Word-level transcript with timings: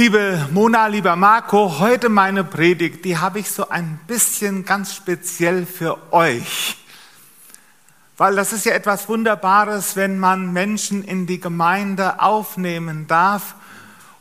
Liebe 0.00 0.48
Mona, 0.50 0.86
lieber 0.86 1.14
Marco, 1.14 1.78
heute 1.78 2.08
meine 2.08 2.42
Predigt, 2.42 3.04
die 3.04 3.18
habe 3.18 3.38
ich 3.38 3.50
so 3.50 3.68
ein 3.68 4.00
bisschen 4.06 4.64
ganz 4.64 4.94
speziell 4.94 5.66
für 5.66 5.98
euch. 6.10 6.78
Weil 8.16 8.34
das 8.34 8.54
ist 8.54 8.64
ja 8.64 8.72
etwas 8.72 9.10
Wunderbares, 9.10 9.96
wenn 9.96 10.18
man 10.18 10.54
Menschen 10.54 11.04
in 11.04 11.26
die 11.26 11.38
Gemeinde 11.38 12.22
aufnehmen 12.22 13.08
darf. 13.08 13.56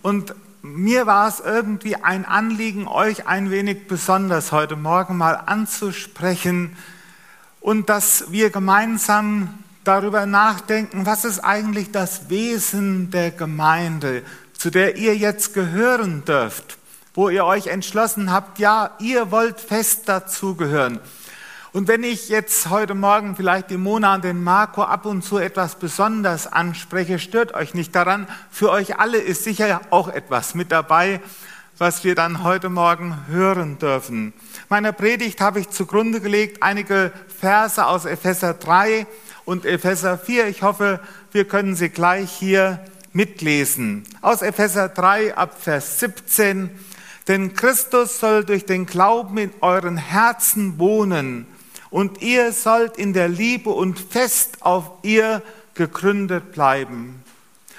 Und 0.01 0.35
mir 0.61 1.07
war 1.07 1.29
es 1.29 1.39
irgendwie 1.39 1.95
ein 1.95 2.25
Anliegen, 2.25 2.85
euch 2.85 3.25
ein 3.25 3.49
wenig 3.49 3.87
besonders 3.87 4.51
heute 4.51 4.75
Morgen 4.75 5.15
mal 5.15 5.35
anzusprechen 5.45 6.75
und 7.61 7.87
dass 7.87 8.33
wir 8.33 8.49
gemeinsam 8.49 9.53
darüber 9.85 10.25
nachdenken, 10.25 11.05
was 11.05 11.23
ist 11.23 11.39
eigentlich 11.39 11.93
das 11.93 12.29
Wesen 12.29 13.11
der 13.11 13.31
Gemeinde, 13.31 14.23
zu 14.59 14.69
der 14.69 14.97
ihr 14.97 15.15
jetzt 15.15 15.53
gehören 15.53 16.25
dürft, 16.25 16.77
wo 17.13 17.29
ihr 17.29 17.45
euch 17.45 17.67
entschlossen 17.67 18.29
habt, 18.29 18.59
ja, 18.59 18.91
ihr 18.99 19.31
wollt 19.31 19.57
fest 19.57 20.09
dazugehören. 20.09 20.99
Und 21.71 21.87
wenn 21.87 22.03
ich 22.03 22.27
jetzt 22.27 22.69
heute 22.69 22.93
Morgen 22.93 23.37
vielleicht 23.37 23.69
die 23.69 23.77
Mona 23.77 24.15
und 24.15 24.25
den 24.25 24.43
Marco 24.43 24.83
ab 24.83 25.05
und 25.05 25.23
zu 25.23 25.37
etwas 25.37 25.75
besonders 25.75 26.45
anspreche, 26.45 27.19
stört 27.19 27.53
euch 27.53 27.73
nicht 27.73 27.95
daran. 27.95 28.27
Für 28.51 28.71
euch 28.71 28.99
alle 28.99 29.19
ist 29.19 29.45
sicher 29.45 29.79
auch 29.91 30.09
etwas 30.09 30.55
mit 30.55 30.73
dabei, 30.73 31.21
was 31.77 32.03
wir 32.03 32.15
dann 32.15 32.43
heute 32.43 32.67
Morgen 32.67 33.17
hören 33.29 33.79
dürfen. 33.79 34.33
Meiner 34.67 34.91
Predigt 34.91 35.39
habe 35.39 35.61
ich 35.61 35.69
zugrunde 35.69 36.19
gelegt 36.19 36.63
einige 36.63 37.13
Verse 37.39 37.85
aus 37.85 38.03
Epheser 38.03 38.55
3 38.55 39.07
und 39.45 39.65
Epheser 39.65 40.17
4. 40.17 40.47
Ich 40.47 40.63
hoffe, 40.63 40.99
wir 41.31 41.45
können 41.47 41.77
sie 41.77 41.87
gleich 41.87 42.29
hier 42.29 42.83
mitlesen. 43.13 44.03
Aus 44.21 44.41
Epheser 44.41 44.89
3 44.89 45.35
ab 45.35 45.61
Vers 45.61 45.99
17. 45.99 46.69
Denn 47.27 47.53
Christus 47.53 48.19
soll 48.19 48.43
durch 48.43 48.65
den 48.65 48.85
Glauben 48.85 49.37
in 49.37 49.51
euren 49.61 49.97
Herzen 49.97 50.79
wohnen 50.79 51.45
und 51.89 52.21
ihr 52.21 52.51
sollt 52.51 52.97
in 52.97 53.13
der 53.13 53.27
Liebe 53.27 53.69
und 53.69 53.99
fest 53.99 54.57
auf 54.61 54.91
ihr 55.03 55.41
gegründet 55.73 56.51
bleiben. 56.51 57.23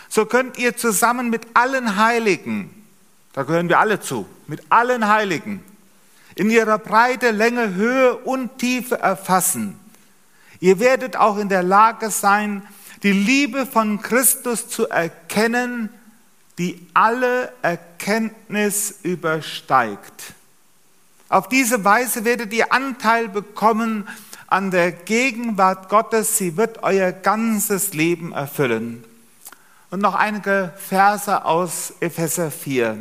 So 0.09 0.27
könnt 0.27 0.59
ihr 0.59 0.77
zusammen 0.77 1.31
mit 1.31 1.47
allen 1.55 1.97
Heiligen, 1.97 2.71
da 3.33 3.45
gehören 3.45 3.69
wir 3.69 3.79
alle 3.79 4.01
zu, 4.01 4.27
mit 4.49 4.63
allen 4.71 5.07
Heiligen, 5.07 5.63
in 6.35 6.51
ihrer 6.51 6.79
Breite, 6.79 7.31
Länge, 7.31 7.75
Höhe 7.75 8.17
und 8.17 8.59
Tiefe 8.59 8.99
erfassen. 8.99 9.79
Ihr 10.59 10.81
werdet 10.81 11.17
auch 11.17 11.39
in 11.39 11.49
der 11.49 11.63
Lage 11.63 12.11
sein, 12.11 12.63
die 13.03 13.13
Liebe 13.13 13.67
von 13.67 14.03
Christus 14.03 14.69
zu 14.69 14.89
erkennen, 14.89 15.89
die 16.59 16.87
alle 16.93 17.53
Erkenntnis 17.63 18.97
übersteigt. 19.03 20.35
Auf 21.29 21.49
diese 21.49 21.85
Weise 21.85 22.25
werdet 22.25 22.53
ihr 22.53 22.73
Anteil 22.73 23.29
bekommen 23.29 24.07
an 24.49 24.71
der 24.71 24.93
Gegenwart 24.93 25.89
Gottes. 25.89 26.37
Sie 26.37 26.57
wird 26.57 26.83
euer 26.83 27.13
ganzes 27.13 27.95
Leben 27.95 28.33
erfüllen. 28.33 29.05
Und 29.91 30.03
noch 30.03 30.15
einige 30.15 30.73
Verse 30.77 31.45
aus 31.45 31.95
Epheser 32.01 32.51
4. 32.51 32.99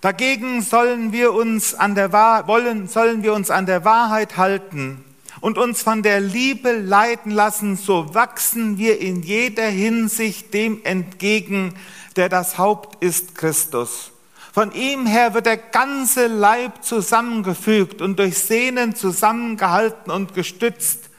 Dagegen 0.00 0.62
sollen 0.62 1.12
wir 1.12 1.32
uns 1.32 1.74
an 1.74 1.94
der 1.94 2.12
wollen, 2.12 2.88
sollen 2.88 3.22
wir 3.22 3.34
uns 3.34 3.50
an 3.50 3.66
der 3.66 3.84
Wahrheit 3.84 4.36
halten 4.36 5.04
und 5.42 5.58
uns 5.58 5.82
von 5.82 6.02
der 6.02 6.20
Liebe 6.20 6.72
leiten 6.72 7.32
lassen, 7.32 7.76
so 7.76 8.14
wachsen 8.14 8.78
wir 8.78 9.00
in 9.00 9.22
jeder 9.22 9.66
Hinsicht 9.66 10.54
dem 10.54 10.80
entgegen, 10.84 11.74
der 12.16 12.28
das 12.28 12.58
Haupt 12.58 13.02
ist, 13.02 13.34
Christus. 13.34 14.12
Von 14.52 14.72
ihm 14.72 15.04
her 15.04 15.34
wird 15.34 15.46
der 15.46 15.56
ganze 15.56 16.28
Leib 16.28 16.84
zusammengefügt 16.84 18.00
und 18.00 18.20
durch 18.20 18.38
Sehnen 18.38 18.94
zusammengehalten 18.94 20.12
und 20.12 20.32
gestützt. 20.34 21.10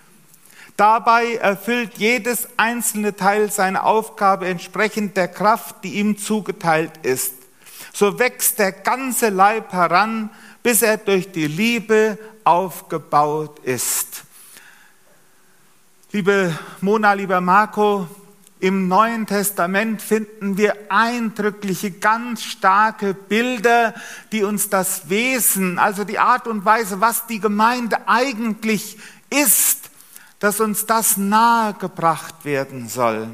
Dabei 0.77 1.35
erfüllt 1.35 1.97
jedes 1.97 2.47
einzelne 2.55 3.17
Teil 3.17 3.51
seine 3.51 3.83
Aufgabe 3.83 4.47
entsprechend 4.47 5.17
der 5.17 5.27
Kraft, 5.27 5.83
die 5.83 5.95
ihm 5.95 6.17
zugeteilt 6.17 6.93
ist. 7.03 7.33
So 7.91 8.19
wächst 8.19 8.57
der 8.57 8.71
ganze 8.71 9.29
Leib 9.29 9.73
heran, 9.73 10.29
bis 10.63 10.81
er 10.81 10.97
durch 10.97 11.31
die 11.31 11.47
Liebe 11.47 12.17
aufgebaut 12.45 13.59
ist. 13.59 14.23
Liebe 16.11 16.57
Mona, 16.81 17.13
lieber 17.13 17.41
Marco, 17.41 18.07
im 18.59 18.87
Neuen 18.87 19.25
Testament 19.25 20.01
finden 20.01 20.57
wir 20.57 20.75
eindrückliche, 20.87 21.91
ganz 21.91 22.43
starke 22.43 23.13
Bilder, 23.13 23.93
die 24.31 24.43
uns 24.43 24.69
das 24.69 25.09
Wesen, 25.09 25.77
also 25.79 26.05
die 26.05 26.17
Art 26.17 26.47
und 26.47 26.63
Weise, 26.63 27.01
was 27.01 27.27
die 27.27 27.41
Gemeinde 27.41 28.07
eigentlich 28.07 28.97
ist, 29.29 29.89
dass 30.39 30.61
uns 30.61 30.85
das 30.85 31.17
nahegebracht 31.17 32.45
werden 32.45 32.87
soll. 32.87 33.27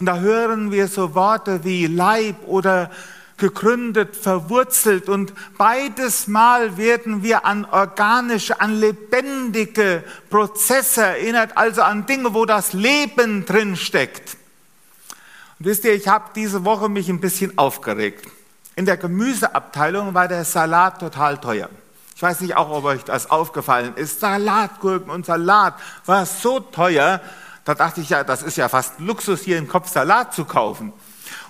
Und 0.00 0.06
da 0.06 0.18
hören 0.18 0.72
wir 0.72 0.88
so 0.88 1.14
Worte 1.14 1.62
wie 1.62 1.86
Leib 1.86 2.48
oder 2.48 2.90
gegründet, 3.36 4.16
verwurzelt 4.16 5.08
und 5.08 5.32
beides 5.58 6.26
Mal 6.26 6.76
werden 6.76 7.22
wir 7.22 7.44
an 7.44 7.64
organische, 7.66 8.60
an 8.60 8.78
lebendige 8.78 10.04
Prozesse 10.30 11.02
erinnert, 11.02 11.56
also 11.56 11.82
an 11.82 12.06
Dinge, 12.06 12.34
wo 12.34 12.46
das 12.46 12.72
Leben 12.72 13.44
drin 13.44 13.76
steckt. 13.76 14.36
Wisst 15.58 15.84
ihr, 15.84 15.94
ich 15.94 16.08
habe 16.08 16.30
diese 16.34 16.64
Woche 16.64 16.88
mich 16.88 17.08
ein 17.08 17.20
bisschen 17.20 17.56
aufgeregt. 17.58 18.26
In 18.74 18.84
der 18.84 18.96
Gemüseabteilung 18.96 20.12
war 20.12 20.28
der 20.28 20.44
Salat 20.44 21.00
total 21.00 21.38
teuer. 21.38 21.70
Ich 22.14 22.22
weiß 22.22 22.40
nicht 22.40 22.56
auch, 22.56 22.70
ob 22.70 22.84
euch 22.84 23.04
das 23.04 23.30
aufgefallen 23.30 23.94
ist. 23.96 24.20
Salatgurken 24.20 25.10
und 25.10 25.26
Salat 25.26 25.74
war 26.06 26.24
so 26.24 26.60
teuer. 26.60 27.20
Da 27.64 27.74
dachte 27.74 28.00
ich 28.00 28.10
ja, 28.10 28.24
das 28.24 28.42
ist 28.42 28.56
ja 28.56 28.68
fast 28.68 29.00
Luxus, 29.00 29.42
hier 29.42 29.58
einen 29.58 29.68
Kopf 29.68 29.90
Salat 29.90 30.32
zu 30.32 30.46
kaufen. 30.46 30.94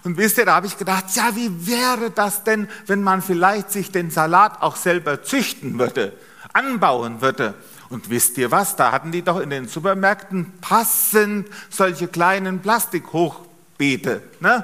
Und 0.07 0.19
wisst 0.19 0.39
ihr, 0.39 0.45
da 0.45 0.55
habe 0.55 0.69
ich 0.69 0.79
gedacht, 0.79 1.07
ja, 1.15 1.35
wie 1.35 1.67
wäre 1.67 2.13
das 2.13 2.45
denn, 2.45 2.69
wenn 2.87 3.03
man 3.03 3.23
vielleicht 3.23 3.73
sich 3.73 3.91
den 3.91 4.13
Salat 4.13 4.63
auch 4.63 4.77
selber 4.77 5.25
züchten 5.25 5.81
würde, 5.81 6.13
anbauen 6.53 7.21
würde? 7.23 7.55
Und 7.89 8.09
wisst 8.09 8.39
ihr 8.39 8.53
was, 8.53 8.77
da 8.77 8.93
hatten 8.93 9.11
die 9.11 9.23
doch 9.23 9.41
in 9.41 9.51
den 9.51 9.67
Supermärkten 9.67 10.53
passend 10.61 11.49
solche 11.71 12.07
kleinen 12.07 12.61
Plastikhochbeete. 12.61 14.23
Ne? 14.39 14.63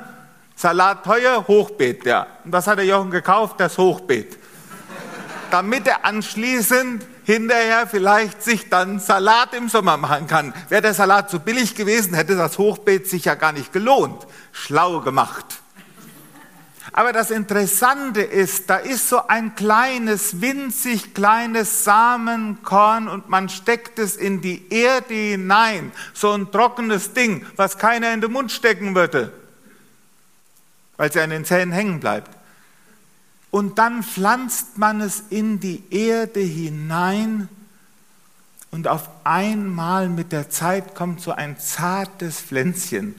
Salat 0.55 1.03
teuer, 1.03 1.45
Hochbeet, 1.49 2.07
ja. 2.07 2.29
Und 2.45 2.53
was 2.53 2.69
hat 2.69 2.79
der 2.79 2.87
Jochen 2.87 3.11
gekauft? 3.11 3.59
Das 3.59 3.79
Hochbeet. 3.79 4.39
Damit 5.51 5.89
er 5.89 6.05
anschließend 6.05 7.05
hinterher 7.25 7.87
vielleicht 7.87 8.43
sich 8.43 8.69
dann 8.69 8.99
Salat 8.99 9.55
im 9.55 9.69
Sommer 9.69 9.97
machen 9.97 10.27
kann. 10.27 10.55
Wäre 10.69 10.83
der 10.83 10.95
Salat 10.95 11.31
so 11.31 11.39
billig 11.39 11.75
gewesen, 11.75 12.15
hätte 12.15 12.37
das 12.37 12.59
Hochbeet 12.59 13.09
sich 13.09 13.25
ja 13.25 13.35
gar 13.35 13.53
nicht 13.53 13.73
gelohnt. 13.73 14.27
Schlau 14.53 15.01
gemacht. 15.01 15.45
Aber 16.95 17.15
das 17.15 17.31
Interessante 17.31 18.21
ist, 18.21 18.69
da 18.69 18.77
ist 18.77 19.09
so 19.09 19.27
ein 19.27 19.55
kleines, 19.55 20.43
winzig 20.43 21.15
kleines 21.15 21.85
Samenkorn 21.85 23.09
und 23.09 23.31
man 23.31 23.49
steckt 23.49 23.99
es 23.99 24.17
in 24.17 24.43
die 24.43 24.71
Erde 24.71 25.15
hinein. 25.15 25.93
So 26.13 26.33
ein 26.33 26.51
trockenes 26.51 27.15
Ding, 27.15 27.47
was 27.57 27.79
keiner 27.79 28.13
in 28.13 28.21
den 28.21 28.31
Mund 28.31 28.53
stecken 28.53 28.95
würde, 28.95 29.33
weil 30.99 31.09
es 31.09 31.15
ja 31.15 31.25
in 31.25 31.31
den 31.31 31.47
Zähnen 31.47 31.73
hängen 31.73 31.99
bleibt 31.99 32.42
und 33.53 33.79
dann 33.79 34.03
pflanzt 34.03 34.79
man 34.79 35.01
es 35.03 35.25
in 35.29 35.61
die 35.61 35.85
Erde 35.91 36.41
hinein 36.41 37.49
und 38.73 38.89
auf 38.89 39.11
einmal 39.25 40.09
mit 40.09 40.33
der 40.33 40.49
Zeit 40.49 40.95
kommt 40.95 41.21
so 41.21 41.33
ein 41.33 41.61
zartes 41.61 42.41
Pflänzchen. 42.41 43.15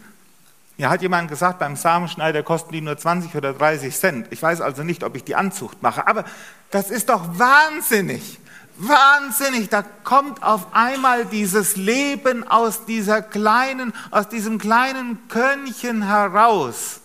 Mir 0.75 0.89
hat 0.89 1.03
jemand 1.03 1.29
gesagt, 1.29 1.59
beim 1.59 1.75
Samenschneider 1.75 2.41
kosten 2.41 2.73
die 2.73 2.81
nur 2.81 2.97
20 2.97 3.35
oder 3.35 3.53
30 3.53 3.95
Cent. 3.95 4.27
Ich 4.31 4.41
weiß 4.41 4.59
also 4.61 4.81
nicht, 4.81 5.03
ob 5.03 5.15
ich 5.15 5.23
die 5.23 5.35
Anzucht 5.35 5.83
mache, 5.83 6.07
aber 6.07 6.25
das 6.71 6.89
ist 6.89 7.09
doch 7.09 7.37
wahnsinnig. 7.37 8.39
Wahnsinnig, 8.77 9.69
da 9.69 9.83
kommt 9.83 10.41
auf 10.41 10.73
einmal 10.73 11.25
dieses 11.25 11.75
Leben 11.75 12.47
aus 12.47 12.85
dieser 12.85 13.21
kleinen, 13.21 13.93
aus 14.09 14.29
diesem 14.29 14.57
kleinen 14.57 15.27
Körnchen 15.27 16.07
heraus. 16.07 17.01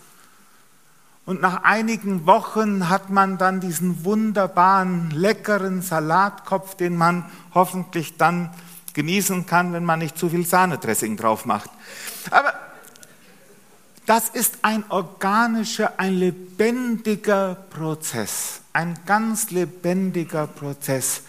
Und 1.29 1.41
nach 1.41 1.61
einigen 1.61 2.25
Wochen 2.25 2.89
hat 2.89 3.11
man 3.11 3.37
dann 3.37 3.59
diesen 3.59 4.03
wunderbaren, 4.03 5.11
leckeren 5.11 5.83
Salatkopf, 5.83 6.73
den 6.73 6.95
man 6.95 7.23
hoffentlich 7.53 8.17
dann 8.17 8.49
genießen 8.95 9.45
kann, 9.45 9.71
wenn 9.71 9.85
man 9.85 9.99
nicht 9.99 10.17
zu 10.17 10.29
viel 10.29 10.43
Sahnedressing 10.43 11.17
drauf 11.17 11.45
macht. 11.45 11.69
Aber 12.31 12.55
das 14.07 14.29
ist 14.29 14.57
ein 14.63 14.83
organischer, 14.89 15.99
ein 15.99 16.15
lebendiger 16.15 17.57
Prozess, 17.69 18.61
ein 18.73 18.97
ganz 19.05 19.51
lebendiger 19.51 20.47
Prozess. 20.47 21.21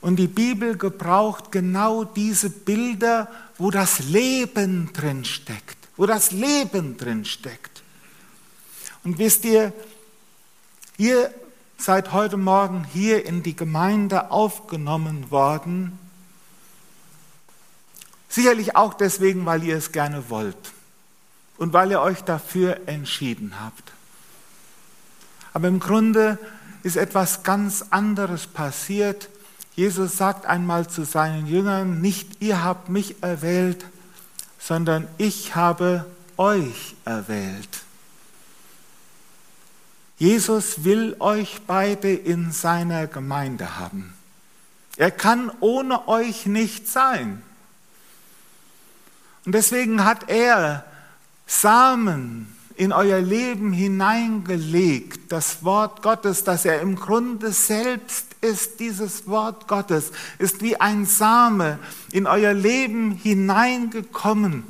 Und 0.00 0.16
die 0.16 0.26
Bibel 0.26 0.76
gebraucht 0.76 1.52
genau 1.52 2.02
diese 2.02 2.50
Bilder, 2.50 3.28
wo 3.58 3.70
das 3.70 4.00
Leben 4.00 4.92
drin 4.92 5.24
steckt, 5.24 5.78
wo 5.96 6.04
das 6.04 6.32
Leben 6.32 6.96
drin 6.96 7.24
steckt. 7.24 7.77
Und 9.08 9.16
wisst 9.16 9.46
ihr, 9.46 9.72
ihr 10.98 11.32
seid 11.78 12.12
heute 12.12 12.36
Morgen 12.36 12.84
hier 12.84 13.24
in 13.24 13.42
die 13.42 13.56
Gemeinde 13.56 14.30
aufgenommen 14.30 15.30
worden, 15.30 15.98
sicherlich 18.28 18.76
auch 18.76 18.92
deswegen, 18.92 19.46
weil 19.46 19.64
ihr 19.64 19.78
es 19.78 19.92
gerne 19.92 20.28
wollt 20.28 20.58
und 21.56 21.72
weil 21.72 21.90
ihr 21.90 22.02
euch 22.02 22.20
dafür 22.20 22.80
entschieden 22.84 23.54
habt. 23.58 23.92
Aber 25.54 25.68
im 25.68 25.80
Grunde 25.80 26.38
ist 26.82 26.96
etwas 26.98 27.44
ganz 27.44 27.86
anderes 27.88 28.46
passiert. 28.46 29.30
Jesus 29.74 30.18
sagt 30.18 30.44
einmal 30.44 30.86
zu 30.86 31.06
seinen 31.06 31.46
Jüngern, 31.46 32.02
nicht 32.02 32.42
ihr 32.42 32.62
habt 32.62 32.90
mich 32.90 33.22
erwählt, 33.22 33.86
sondern 34.58 35.08
ich 35.16 35.54
habe 35.54 36.04
euch 36.36 36.94
erwählt. 37.06 37.87
Jesus 40.18 40.84
will 40.84 41.16
euch 41.20 41.60
beide 41.66 42.12
in 42.12 42.50
seiner 42.50 43.06
Gemeinde 43.06 43.78
haben. 43.78 44.14
Er 44.96 45.12
kann 45.12 45.52
ohne 45.60 46.08
euch 46.08 46.46
nicht 46.46 46.88
sein. 46.88 47.42
Und 49.44 49.54
deswegen 49.54 50.04
hat 50.04 50.28
er 50.28 50.84
Samen 51.46 52.52
in 52.74 52.92
euer 52.92 53.20
Leben 53.20 53.72
hineingelegt, 53.72 55.32
das 55.32 55.64
Wort 55.64 56.02
Gottes, 56.02 56.44
das 56.44 56.64
er 56.64 56.80
im 56.80 56.96
Grunde 56.96 57.52
selbst 57.52 58.26
ist, 58.40 58.80
dieses 58.80 59.26
Wort 59.26 59.66
Gottes, 59.68 60.12
ist 60.38 60.62
wie 60.62 60.80
ein 60.80 61.06
Same 61.06 61.78
in 62.12 62.26
euer 62.26 62.54
Leben 62.54 63.12
hineingekommen. 63.12 64.64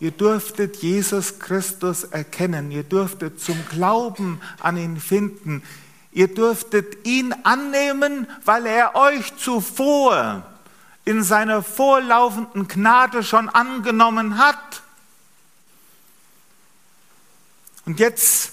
Ihr 0.00 0.12
dürftet 0.12 0.76
Jesus 0.76 1.40
Christus 1.40 2.04
erkennen, 2.04 2.70
ihr 2.70 2.84
dürftet 2.84 3.40
zum 3.40 3.56
Glauben 3.68 4.40
an 4.60 4.76
ihn 4.76 5.00
finden, 5.00 5.62
ihr 6.12 6.32
dürftet 6.32 7.06
ihn 7.06 7.34
annehmen, 7.42 8.28
weil 8.44 8.66
er 8.66 8.94
euch 8.94 9.36
zuvor 9.36 10.44
in 11.04 11.24
seiner 11.24 11.62
vorlaufenden 11.62 12.68
Gnade 12.68 13.24
schon 13.24 13.48
angenommen 13.48 14.38
hat. 14.38 14.82
Und 17.86 17.98
jetzt 17.98 18.52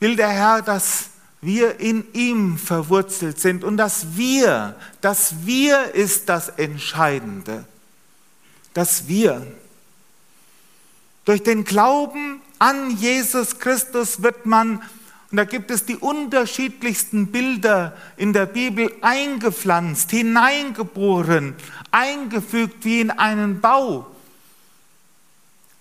will 0.00 0.16
der 0.16 0.30
Herr, 0.30 0.62
dass 0.62 1.10
wir 1.42 1.80
in 1.80 2.10
ihm 2.14 2.56
verwurzelt 2.56 3.40
sind 3.40 3.64
und 3.64 3.76
dass 3.76 4.16
wir, 4.16 4.76
dass 5.00 5.44
wir 5.44 5.94
ist 5.94 6.28
das 6.28 6.48
Entscheidende, 6.48 7.64
dass 8.72 9.08
wir 9.08 9.44
durch 11.24 11.42
den 11.42 11.64
Glauben 11.64 12.40
an 12.58 12.96
Jesus 12.96 13.58
Christus 13.58 14.22
wird 14.22 14.46
man, 14.46 14.82
und 15.30 15.36
da 15.36 15.44
gibt 15.44 15.70
es 15.70 15.84
die 15.84 15.96
unterschiedlichsten 15.96 17.28
Bilder 17.28 17.96
in 18.16 18.32
der 18.32 18.46
Bibel, 18.46 18.92
eingepflanzt, 19.00 20.10
hineingeboren, 20.10 21.54
eingefügt 21.90 22.84
wie 22.84 23.00
in 23.00 23.10
einen 23.10 23.60
Bau. 23.60 24.06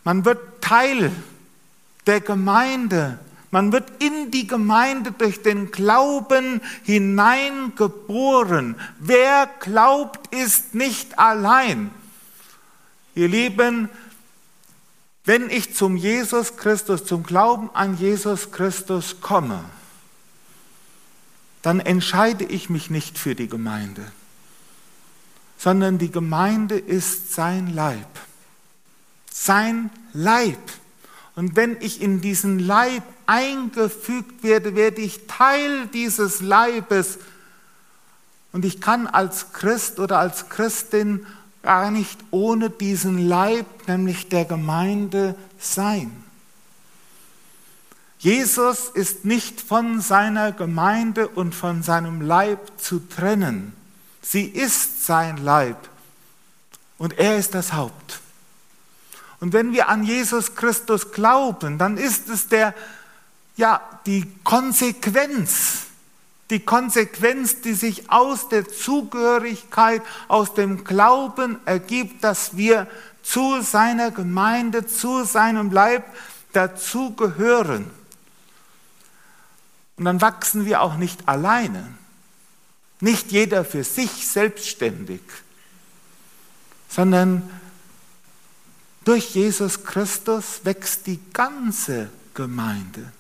Man 0.03 0.25
wird 0.25 0.61
Teil 0.61 1.11
der 2.07 2.21
Gemeinde. 2.21 3.19
Man 3.51 3.73
wird 3.73 3.91
in 4.01 4.31
die 4.31 4.47
Gemeinde 4.47 5.11
durch 5.11 5.43
den 5.43 5.71
Glauben 5.71 6.61
hineingeboren. 6.83 8.75
Wer 8.99 9.49
glaubt, 9.59 10.33
ist 10.33 10.73
nicht 10.73 11.19
allein. 11.19 11.91
Ihr 13.13 13.27
Lieben, 13.27 13.89
wenn 15.25 15.49
ich 15.49 15.75
zum 15.75 15.95
Jesus 15.95 16.57
Christus, 16.57 17.05
zum 17.05 17.23
Glauben 17.23 17.69
an 17.73 17.97
Jesus 17.97 18.51
Christus 18.51 19.21
komme, 19.21 19.63
dann 21.61 21.79
entscheide 21.79 22.43
ich 22.43 22.69
mich 22.69 22.89
nicht 22.89 23.19
für 23.19 23.35
die 23.35 23.47
Gemeinde, 23.47 24.03
sondern 25.57 25.99
die 25.99 26.11
Gemeinde 26.11 26.77
ist 26.77 27.33
sein 27.33 27.71
Leib. 27.73 28.07
Sein 29.31 29.91
Leib. 30.13 30.57
Und 31.35 31.55
wenn 31.55 31.77
ich 31.81 32.01
in 32.01 32.19
diesen 32.19 32.57
Leib 32.57 33.03
eingefügt 33.27 34.43
werde, 34.43 34.75
werde 34.75 35.01
ich 35.01 35.27
Teil 35.27 35.87
dieses 35.87 36.41
Leibes. 36.41 37.19
Und 38.51 38.65
ich 38.65 38.81
kann 38.81 39.07
als 39.07 39.53
Christ 39.53 39.99
oder 39.99 40.19
als 40.19 40.49
Christin 40.49 41.25
gar 41.63 41.91
nicht 41.91 42.19
ohne 42.31 42.69
diesen 42.69 43.27
Leib, 43.27 43.65
nämlich 43.87 44.29
der 44.29 44.45
Gemeinde, 44.45 45.35
sein. 45.59 46.23
Jesus 48.19 48.89
ist 48.89 49.25
nicht 49.25 49.61
von 49.61 49.99
seiner 49.99 50.51
Gemeinde 50.51 51.27
und 51.27 51.55
von 51.55 51.81
seinem 51.81 52.21
Leib 52.21 52.79
zu 52.79 52.99
trennen. 52.99 53.73
Sie 54.21 54.45
ist 54.45 55.05
sein 55.05 55.37
Leib 55.37 55.89
und 56.99 57.17
er 57.17 57.37
ist 57.37 57.55
das 57.55 57.73
Haupt. 57.73 58.21
Und 59.39 59.53
wenn 59.53 59.73
wir 59.73 59.89
an 59.89 60.03
Jesus 60.03 60.55
Christus 60.55 61.11
glauben, 61.11 61.79
dann 61.79 61.97
ist 61.97 62.29
es 62.29 62.47
der, 62.47 62.75
ja, 63.57 63.81
die 64.05 64.31
Konsequenz, 64.43 65.87
die 66.51 66.59
Konsequenz, 66.59 67.61
die 67.61 67.73
sich 67.73 68.11
aus 68.11 68.49
der 68.49 68.67
Zugehörigkeit, 68.67 70.03
aus 70.27 70.53
dem 70.53 70.83
Glauben 70.83 71.57
ergibt, 71.65 72.23
dass 72.23 72.57
wir 72.57 72.87
zu 73.23 73.61
seiner 73.61 74.11
Gemeinde, 74.11 74.85
zu 74.85 75.23
seinem 75.23 75.71
Leib 75.71 76.05
dazugehören. 76.53 77.89
Und 79.95 80.05
dann 80.05 80.21
wachsen 80.21 80.65
wir 80.65 80.81
auch 80.81 80.97
nicht 80.97 81.27
alleine, 81.27 81.87
nicht 82.99 83.31
jeder 83.31 83.63
für 83.63 83.83
sich 83.83 84.27
selbstständig, 84.27 85.21
sondern 86.89 87.49
durch 89.05 89.33
Jesus 89.33 89.83
Christus 89.83 90.61
wächst 90.63 91.07
die 91.07 91.19
ganze 91.33 92.09
Gemeinde. 92.33 93.11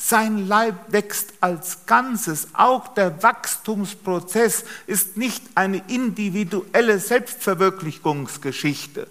Sein 0.00 0.46
Leib 0.46 0.92
wächst 0.92 1.32
als 1.40 1.86
Ganzes. 1.86 2.46
Auch 2.52 2.94
der 2.94 3.20
Wachstumsprozess 3.22 4.64
ist 4.86 5.16
nicht 5.16 5.42
eine 5.56 5.82
individuelle 5.88 7.00
Selbstverwirklichungsgeschichte, 7.00 9.08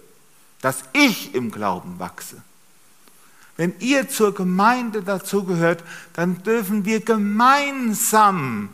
dass 0.62 0.84
ich 0.94 1.34
im 1.34 1.50
Glauben 1.50 1.98
wachse. 1.98 2.42
Wenn 3.58 3.74
ihr 3.80 4.08
zur 4.08 4.34
Gemeinde 4.34 5.02
dazugehört, 5.02 5.84
dann 6.14 6.42
dürfen 6.42 6.86
wir 6.86 7.00
gemeinsam 7.00 8.70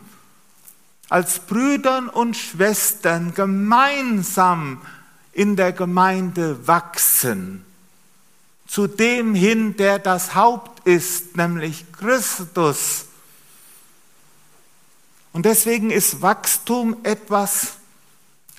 als 1.09 1.39
Brüdern 1.39 2.07
und 2.07 2.37
Schwestern 2.37 3.33
gemeinsam 3.33 4.81
in 5.33 5.57
der 5.57 5.73
Gemeinde 5.73 6.67
wachsen, 6.67 7.65
zu 8.75 8.87
dem 8.87 9.35
hin, 9.35 9.77
der 9.77 9.99
das 9.99 10.35
Haupt 10.35 10.85
ist, 10.85 11.37
nämlich 11.37 11.85
Christus. 11.93 13.05
Und 15.31 15.45
deswegen 15.45 15.91
ist 15.91 16.21
Wachstum 16.21 16.97
etwas, 17.03 17.75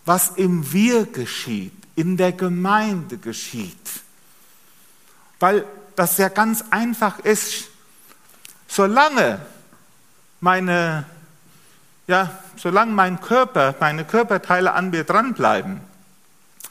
was 0.06 0.30
im 0.36 0.72
Wir 0.72 1.04
geschieht, 1.04 1.74
in 1.96 2.16
der 2.16 2.32
Gemeinde 2.32 3.18
geschieht. 3.18 3.76
Weil 5.38 5.66
das 5.96 6.16
ja 6.16 6.30
ganz 6.30 6.64
einfach 6.70 7.18
ist, 7.18 7.68
solange 8.68 9.44
meine, 10.40 11.04
ja, 12.06 12.38
solange 12.56 12.92
mein 12.92 13.20
Körper, 13.20 13.74
meine 13.80 14.06
Körperteile 14.06 14.72
an 14.72 14.88
mir 14.88 15.04
dranbleiben, 15.04 15.82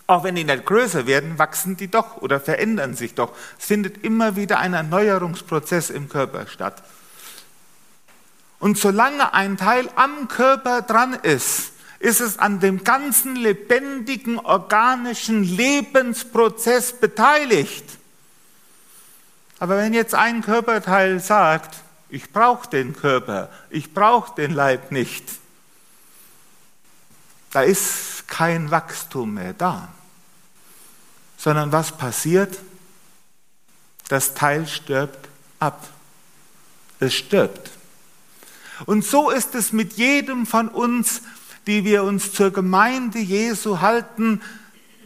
auch 0.07 0.24
wenn 0.24 0.35
die 0.35 0.43
nicht 0.43 0.65
größer 0.65 1.07
werden, 1.07 1.39
wachsen 1.39 1.77
die 1.77 1.89
doch 1.89 2.17
oder 2.17 2.39
verändern 2.39 2.95
sich 2.95 3.15
doch. 3.15 3.35
Es 3.59 3.65
findet 3.65 4.03
immer 4.03 4.35
wieder 4.35 4.59
ein 4.59 4.74
Erneuerungsprozess 4.74 5.89
im 5.89 6.09
Körper 6.09 6.47
statt. 6.47 6.83
Und 8.59 8.77
solange 8.77 9.33
ein 9.33 9.57
Teil 9.57 9.89
am 9.95 10.27
Körper 10.27 10.81
dran 10.81 11.13
ist, 11.13 11.71
ist 12.00 12.21
es 12.21 12.38
an 12.38 12.59
dem 12.59 12.83
ganzen 12.83 13.35
lebendigen 13.35 14.38
organischen 14.38 15.43
Lebensprozess 15.43 16.93
beteiligt. 16.93 17.85
Aber 19.59 19.77
wenn 19.77 19.93
jetzt 19.93 20.13
ein 20.13 20.41
Körperteil 20.41 21.19
sagt, 21.19 21.75
ich 22.09 22.31
brauche 22.31 22.69
den 22.69 22.95
Körper, 22.95 23.50
ich 23.69 23.93
brauche 23.93 24.35
den 24.35 24.51
Leib 24.51 24.91
nicht, 24.91 25.25
da 27.51 27.62
ist 27.62 28.27
kein 28.27 28.69
Wachstum 28.69 29.33
mehr 29.35 29.53
da. 29.53 29.88
Sondern 31.45 31.71
was 31.71 31.91
passiert? 31.91 32.57
Das 34.07 34.33
Teil 34.33 34.65
stirbt 34.65 35.29
ab. 35.59 35.87
Es 36.99 37.13
stirbt. 37.13 37.69
Und 38.87 39.05
so 39.05 39.29
ist 39.29 39.53
es 39.53 39.71
mit 39.71 39.93
jedem 39.93 40.47
von 40.47 40.69
uns, 40.69 41.21
die 41.67 41.85
wir 41.85 42.03
uns 42.03 42.33
zur 42.33 42.49
Gemeinde 42.49 43.19
Jesu 43.19 43.79
halten. 43.79 44.41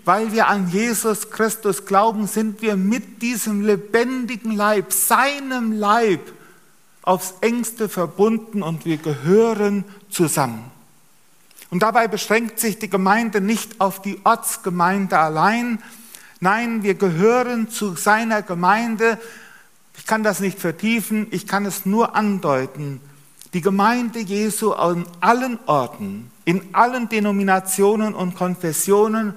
weil 0.05 0.31
wir 0.31 0.47
an 0.47 0.69
Jesus 0.69 1.29
Christus 1.29 1.85
glauben, 1.85 2.25
sind 2.25 2.61
wir 2.61 2.77
mit 2.77 3.21
diesem 3.21 3.61
lebendigen 3.61 4.53
Leib, 4.53 4.93
seinem 4.93 5.73
Leib, 5.73 6.21
aufs 7.01 7.33
engste 7.41 7.89
verbunden 7.89 8.63
und 8.63 8.85
wir 8.85 8.95
gehören 8.95 9.83
zusammen. 10.09 10.71
Und 11.69 11.83
dabei 11.83 12.07
beschränkt 12.07 12.61
sich 12.61 12.79
die 12.79 12.89
Gemeinde 12.89 13.41
nicht 13.41 13.81
auf 13.81 14.01
die 14.01 14.21
Ortsgemeinde 14.23 15.19
allein. 15.19 15.83
Nein, 16.39 16.83
wir 16.83 16.93
gehören 16.93 17.69
zu 17.69 17.95
seiner 17.95 18.41
Gemeinde. 18.41 19.19
Ich 19.97 20.05
kann 20.05 20.23
das 20.23 20.39
nicht 20.39 20.59
vertiefen, 20.59 21.27
ich 21.31 21.47
kann 21.47 21.65
es 21.65 21.85
nur 21.85 22.15
andeuten. 22.15 23.01
Die 23.53 23.61
Gemeinde 23.61 24.19
Jesu 24.19 24.71
an 24.71 25.05
allen 25.19 25.59
Orten, 25.65 26.31
in 26.45 26.73
allen 26.73 27.09
Denominationen 27.09 28.13
und 28.13 28.35
Konfessionen 28.35 29.33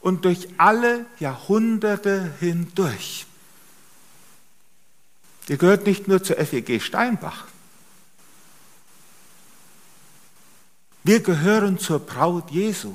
und 0.00 0.24
durch 0.24 0.48
alle 0.56 1.04
Jahrhunderte 1.18 2.32
hindurch. 2.40 3.26
Ihr 5.48 5.58
gehört 5.58 5.84
nicht 5.84 6.08
nur 6.08 6.22
zur 6.22 6.36
FEG 6.36 6.80
Steinbach. 6.80 7.44
Wir 11.02 11.20
gehören 11.20 11.78
zur 11.78 11.98
Braut 11.98 12.50
Jesu. 12.50 12.94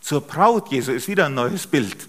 Zur 0.00 0.22
Braut 0.22 0.72
Jesu 0.72 0.92
ist 0.92 1.06
wieder 1.06 1.26
ein 1.26 1.34
neues 1.34 1.66
Bild 1.66 2.08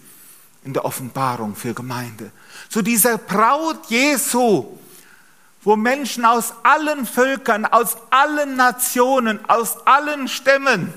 in 0.66 0.74
der 0.74 0.84
Offenbarung 0.84 1.56
für 1.56 1.74
Gemeinde. 1.74 2.32
Zu 2.70 2.82
dieser 2.82 3.18
Braut 3.18 3.90
Jesu, 3.90 4.78
wo 5.64 5.76
Menschen 5.76 6.26
aus 6.26 6.54
allen 6.64 7.06
Völkern, 7.06 7.66
aus 7.66 7.96
allen 8.10 8.56
Nationen, 8.56 9.40
aus 9.48 9.78
allen 9.86 10.28
Stämmen 10.28 10.94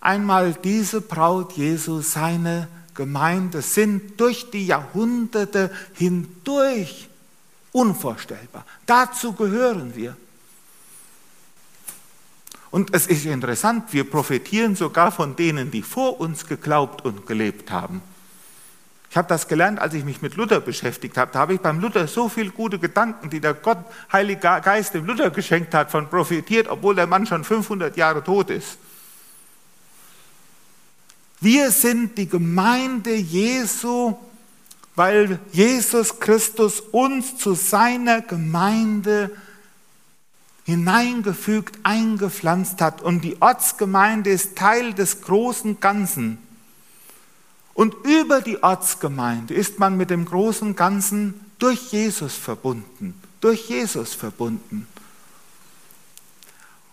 einmal 0.00 0.54
diese 0.54 1.00
Braut 1.00 1.52
Jesu, 1.52 2.00
seine 2.00 2.68
Gemeinde, 2.94 3.62
sind 3.62 4.18
durch 4.20 4.50
die 4.50 4.66
Jahrhunderte 4.66 5.70
hindurch 5.94 7.08
unvorstellbar. 7.72 8.64
Dazu 8.86 9.32
gehören 9.32 9.94
wir. 9.94 10.16
Und 12.70 12.94
es 12.94 13.06
ist 13.06 13.26
interessant, 13.26 13.92
wir 13.92 14.08
profitieren 14.08 14.76
sogar 14.76 15.10
von 15.10 15.34
denen, 15.34 15.70
die 15.70 15.82
vor 15.82 16.20
uns 16.20 16.46
geglaubt 16.46 17.04
und 17.04 17.26
gelebt 17.26 17.70
haben. 17.70 18.00
Ich 19.10 19.16
habe 19.16 19.26
das 19.26 19.48
gelernt, 19.48 19.80
als 19.80 19.92
ich 19.94 20.04
mich 20.04 20.22
mit 20.22 20.36
Luther 20.36 20.60
beschäftigt 20.60 21.16
habe. 21.18 21.32
Da 21.32 21.40
habe 21.40 21.54
ich 21.54 21.60
beim 21.60 21.80
Luther 21.80 22.06
so 22.06 22.28
viele 22.28 22.50
gute 22.50 22.78
Gedanken, 22.78 23.28
die 23.28 23.40
der 23.40 23.54
Gott, 23.54 23.78
Heilige 24.12 24.40
Geist 24.40 24.94
dem 24.94 25.04
Luther 25.04 25.30
geschenkt 25.30 25.74
hat, 25.74 25.90
von 25.90 26.08
profitiert, 26.08 26.68
obwohl 26.68 26.94
der 26.94 27.08
Mann 27.08 27.26
schon 27.26 27.42
500 27.42 27.96
Jahre 27.96 28.22
tot 28.22 28.50
ist. 28.50 28.78
Wir 31.40 31.72
sind 31.72 32.18
die 32.18 32.28
Gemeinde 32.28 33.14
Jesu, 33.14 34.16
weil 34.94 35.40
Jesus 35.50 36.20
Christus 36.20 36.78
uns 36.78 37.36
zu 37.36 37.54
seiner 37.54 38.20
Gemeinde 38.20 39.30
hineingefügt, 40.64 41.78
eingepflanzt 41.82 42.80
hat. 42.80 43.02
Und 43.02 43.22
die 43.22 43.40
Ortsgemeinde 43.40 44.30
ist 44.30 44.56
Teil 44.56 44.94
des 44.94 45.22
großen 45.22 45.80
Ganzen. 45.80 46.38
Und 47.74 47.94
über 48.04 48.40
die 48.40 48.62
Ortsgemeinde 48.62 49.54
ist 49.54 49.78
man 49.78 49.96
mit 49.96 50.10
dem 50.10 50.24
großen 50.24 50.76
Ganzen 50.76 51.34
durch 51.58 51.92
Jesus 51.92 52.34
verbunden. 52.34 53.14
Durch 53.40 53.68
Jesus 53.68 54.14
verbunden. 54.14 54.86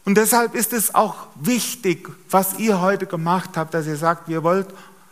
Und 0.05 0.15
deshalb 0.15 0.55
ist 0.55 0.71
es 0.71 0.95
auch 0.95 1.27
wichtig, 1.35 2.09
was 2.29 2.57
ihr 2.59 2.79
heute 2.79 3.07
gemacht 3.07 3.57
habt, 3.57 3.73
dass 3.73 3.87
ihr 3.87 3.97
sagt, 3.97 4.29
ihr 4.29 4.41
wollt 4.41 4.67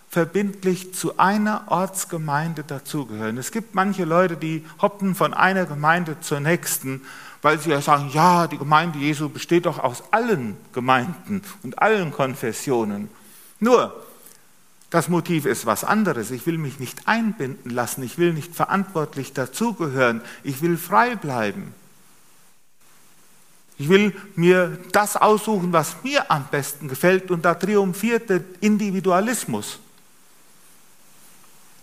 verbindlich 0.10 0.94
zu 0.94 1.18
einer 1.18 1.64
Ortsgemeinde 1.68 2.64
dazugehören. 2.64 3.38
Es 3.38 3.52
gibt 3.52 3.76
manche 3.76 4.06
Leute, 4.06 4.38
die 4.38 4.66
hoppen 4.82 5.14
von 5.14 5.34
einer 5.34 5.66
Gemeinde 5.66 6.22
zur 6.22 6.40
nächsten 6.40 7.02
weil 7.46 7.60
sie 7.60 7.70
ja 7.70 7.80
sagen, 7.80 8.10
ja, 8.12 8.48
die 8.48 8.58
Gemeinde 8.58 8.98
Jesu 8.98 9.30
besteht 9.30 9.68
doch 9.68 9.78
aus 9.78 10.02
allen 10.10 10.58
Gemeinden 10.74 11.44
und 11.62 11.78
allen 11.78 12.12
Konfessionen. 12.12 13.08
Nur, 13.60 14.04
das 14.90 15.10
Motiv 15.10 15.46
ist 15.46 15.68
was 15.68 15.84
anderes. 15.84 16.32
Ich 16.32 16.48
will 16.48 16.58
mich 16.58 16.80
nicht 16.80 17.08
einbinden 17.08 17.70
lassen, 17.70 18.02
ich 18.02 18.18
will 18.18 18.34
nicht 18.34 18.56
verantwortlich 18.56 19.34
dazugehören, 19.34 20.22
ich 20.44 20.64
will 20.64 20.75
frei 20.75 21.16
bleiben. 21.16 21.75
Ich 23.78 23.90
will 23.90 24.16
mir 24.36 24.80
das 24.92 25.16
aussuchen, 25.16 25.72
was 25.72 25.98
mir 26.04 26.32
am 26.32 26.48
besten 26.50 26.88
gefällt 26.88 27.30
und 27.30 27.46
da 27.46 27.54
triumphiert 27.54 28.28
der 28.28 28.42
Individualismus. 28.60 29.78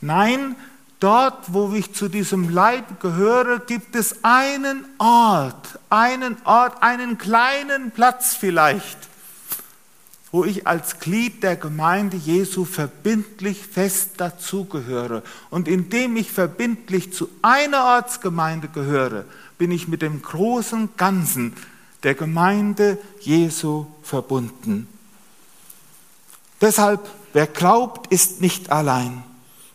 Nein, 0.01 0.57
Dort, 1.03 1.53
wo 1.53 1.73
ich 1.73 1.93
zu 1.95 2.09
diesem 2.09 2.49
Leib 2.49 3.01
gehöre, 3.01 3.59
gibt 3.59 3.97
es 3.97 4.23
einen 4.23 4.85
Ort, 4.99 5.81
einen 5.91 6.37
Ort, 6.45 6.81
einen 6.81 7.19
kleinen 7.19 7.91
Platz 7.91 8.37
vielleicht, 8.37 8.99
wo 10.31 10.45
ich 10.45 10.69
als 10.69 11.01
Glied 11.01 11.43
der 11.43 11.57
Gemeinde 11.57 12.17
Jesu 12.17 12.65
verbindlich 12.65 13.67
fest 13.67 14.13
dazugehöre. 14.19 15.25
Und 15.51 15.67
indem 15.67 16.17
ich 16.17 16.31
verbindlich 16.31 17.13
zu 17.13 17.29
einer 17.43 17.83
Ortsgemeinde 17.83 18.69
gehöre, 18.69 19.25
bin 19.59 19.73
ich 19.73 19.89
mit 19.89 20.03
dem 20.03 20.23
großen 20.23 20.91
Ganzen 20.97 21.57
der 22.05 22.15
Gemeinde 22.15 22.97
Jesu 23.19 23.87
verbunden. 24.05 24.87
Deshalb, 26.61 27.01
wer 27.33 27.49
glaubt, 27.49 28.13
ist 28.13 28.41
nicht 28.41 28.71
allein. 28.71 29.25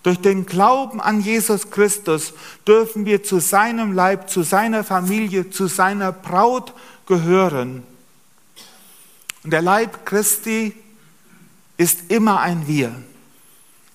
Durch 0.07 0.21
den 0.21 0.45
Glauben 0.45 1.01
an 1.01 1.19
Jesus 1.19 1.69
Christus 1.69 2.31
dürfen 2.65 3.05
wir 3.05 3.23
zu 3.23 3.41
seinem 3.41 3.91
Leib, 3.91 4.29
zu 4.29 4.41
seiner 4.41 4.85
Familie, 4.85 5.49
zu 5.49 5.67
seiner 5.67 6.13
Braut 6.13 6.71
gehören. 7.07 7.83
Und 9.43 9.51
der 9.51 9.61
Leib 9.61 10.05
Christi 10.05 10.73
ist 11.75 12.09
immer 12.09 12.39
ein 12.39 12.67
Wir. 12.67 12.95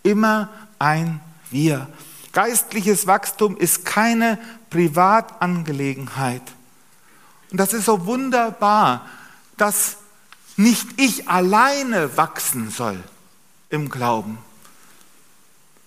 Immer 0.03 0.51
ein 0.79 1.19
Wir. 1.51 1.89
Geistliches 2.33 3.07
Wachstum 3.07 3.57
ist 3.57 3.87
keine 3.87 4.39
Privatangelegenheit. 4.69 6.43
Und 7.51 7.57
das 7.57 7.73
ist 7.73 7.87
so 7.87 8.05
wunderbar, 8.05 9.09
dass 9.57 9.97
nicht 10.59 10.89
ich 11.01 11.31
alleine 11.31 12.19
wachsen 12.19 12.69
soll 12.69 13.03
im 13.71 13.89
Glauben 13.89 14.37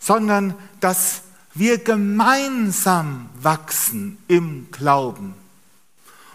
sondern 0.06 0.54
dass 0.82 1.24
wir 1.56 1.80
gemeinsam 1.80 3.28
wachsen 3.42 4.20
im 4.28 4.68
Glauben. 4.72 5.34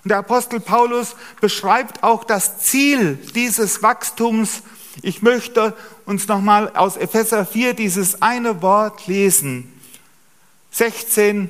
Und 0.03 0.09
der 0.09 0.19
Apostel 0.19 0.59
Paulus 0.59 1.15
beschreibt 1.41 2.03
auch 2.03 2.25
das 2.25 2.59
Ziel 2.59 3.15
dieses 3.37 3.81
Wachstums. 3.81 4.63
Ich 5.03 5.23
möchte 5.23 5.77
uns 6.05 6.27
nochmal 6.27 6.75
aus 6.75 6.97
Epheser 6.97 7.47
4 7.47 7.75
dieses 7.75 8.23
eine 8.23 8.61
Wort 8.61 9.07
lesen. 9.07 9.73
16. 10.73 11.49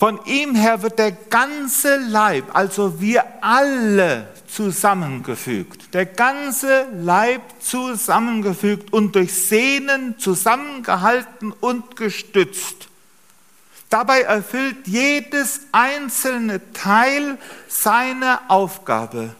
Von 0.00 0.18
ihm 0.24 0.56
her 0.56 0.82
wird 0.82 0.98
der 0.98 1.12
ganze 1.12 1.96
Leib, 1.98 2.56
also 2.56 3.00
wir 3.00 3.24
alle 3.40 4.26
zusammengefügt, 4.56 5.92
der 5.92 6.06
ganze 6.06 6.88
Leib 6.94 7.42
zusammengefügt 7.60 8.90
und 8.90 9.14
durch 9.14 9.34
Sehnen 9.34 10.18
zusammengehalten 10.18 11.52
und 11.52 11.94
gestützt. 11.96 12.88
Dabei 13.90 14.22
erfüllt 14.22 14.86
jedes 14.86 15.60
einzelne 15.72 16.72
Teil 16.72 17.36
seine 17.68 18.48
Aufgabe, 18.48 19.34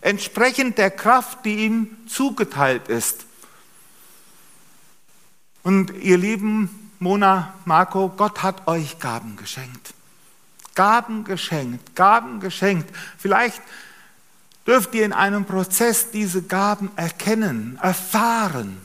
entsprechend 0.00 0.76
der 0.76 0.90
Kraft, 0.90 1.44
die 1.44 1.66
ihm 1.66 1.96
zugeteilt 2.08 2.88
ist. 2.88 3.26
Und 5.62 5.92
ihr 6.02 6.18
lieben 6.18 6.90
Mona, 6.98 7.54
Marco, 7.64 8.08
Gott 8.08 8.42
hat 8.42 8.66
euch 8.66 8.98
Gaben 8.98 9.36
geschenkt. 9.36 9.94
Gaben 10.74 11.22
geschenkt, 11.22 11.94
Gaben 11.94 12.40
geschenkt. 12.40 12.92
Vielleicht 13.18 13.62
dürft 14.68 14.94
ihr 14.94 15.06
in 15.06 15.14
einem 15.14 15.46
Prozess 15.46 16.10
diese 16.10 16.42
Gaben 16.42 16.90
erkennen, 16.94 17.78
erfahren. 17.82 18.76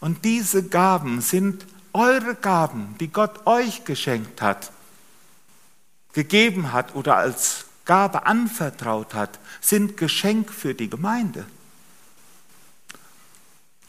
Und 0.00 0.24
diese 0.24 0.64
Gaben 0.64 1.20
sind 1.20 1.64
eure 1.92 2.34
Gaben, 2.34 2.96
die 2.98 3.06
Gott 3.06 3.46
euch 3.46 3.84
geschenkt 3.84 4.42
hat, 4.42 4.72
gegeben 6.12 6.72
hat 6.72 6.96
oder 6.96 7.16
als 7.16 7.66
Gabe 7.84 8.26
anvertraut 8.26 9.14
hat, 9.14 9.38
sind 9.60 9.96
Geschenk 9.96 10.50
für 10.50 10.74
die 10.74 10.90
Gemeinde. 10.90 11.46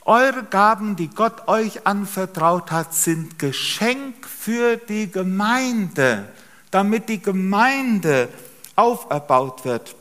Eure 0.05 0.43
Gaben, 0.43 0.95
die 0.95 1.07
Gott 1.07 1.47
euch 1.47 1.87
anvertraut 1.87 2.69
hat, 2.71 2.93
sind 2.93 3.39
Geschenk 3.39 4.27
für 4.27 4.77
die 4.77 5.09
Gemeinde, 5.09 6.31
damit 6.69 7.09
die 7.09 7.21
Gemeinde 7.21 8.29
auferbaut 8.75 9.65
wird. 9.65 9.95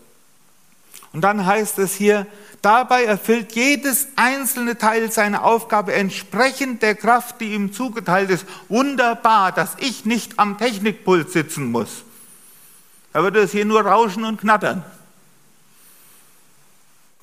Und 1.12 1.20
dann 1.20 1.44
heißt 1.44 1.78
es 1.78 1.94
hier, 1.94 2.26
dabei 2.62 3.04
erfüllt 3.04 3.52
jedes 3.52 4.08
einzelne 4.16 4.78
Teil 4.78 5.12
seine 5.12 5.42
Aufgabe 5.42 5.92
entsprechend 5.92 6.82
der 6.82 6.94
Kraft, 6.94 7.40
die 7.40 7.52
ihm 7.52 7.72
zugeteilt 7.72 8.30
ist. 8.30 8.46
Wunderbar, 8.68 9.52
dass 9.52 9.76
ich 9.78 10.06
nicht 10.06 10.38
am 10.38 10.56
Technikpult 10.56 11.30
sitzen 11.30 11.70
muss. 11.70 12.04
Da 13.12 13.22
würde 13.22 13.40
es 13.40 13.52
hier 13.52 13.66
nur 13.66 13.82
rauschen 13.82 14.24
und 14.24 14.40
knattern. 14.40 14.84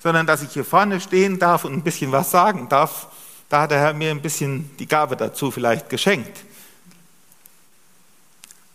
Sondern 0.02 0.28
dass 0.28 0.44
ich 0.44 0.52
hier 0.52 0.66
vorne 0.66 1.02
stehen 1.02 1.40
darf 1.40 1.66
und 1.66 1.74
ein 1.74 1.84
bisschen 1.84 2.12
was 2.12 2.30
sagen 2.30 2.70
darf. 2.70 3.08
Da 3.50 3.62
hat 3.62 3.72
der 3.72 3.80
Herr 3.80 3.94
mir 3.94 4.12
ein 4.12 4.22
bisschen 4.22 4.70
die 4.78 4.88
Gabe 4.88 5.18
dazu 5.18 5.50
vielleicht 5.50 5.90
geschenkt. 5.90 6.46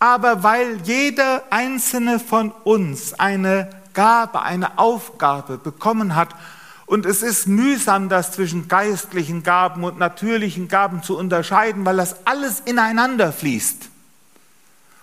Aber 0.00 0.42
weil 0.42 0.80
jeder 0.83 1.44
einzelne 1.50 2.18
von 2.18 2.50
uns 2.64 3.14
eine 3.14 3.71
Gabe, 3.94 4.42
eine 4.42 4.78
Aufgabe 4.78 5.56
bekommen 5.56 6.14
hat. 6.14 6.34
Und 6.86 7.06
es 7.06 7.22
ist 7.22 7.46
mühsam, 7.46 8.08
das 8.08 8.32
zwischen 8.32 8.68
geistlichen 8.68 9.42
Gaben 9.42 9.84
und 9.84 9.98
natürlichen 9.98 10.68
Gaben 10.68 11.02
zu 11.02 11.16
unterscheiden, 11.16 11.86
weil 11.86 11.96
das 11.96 12.26
alles 12.26 12.60
ineinander 12.60 13.32
fließt. 13.32 13.88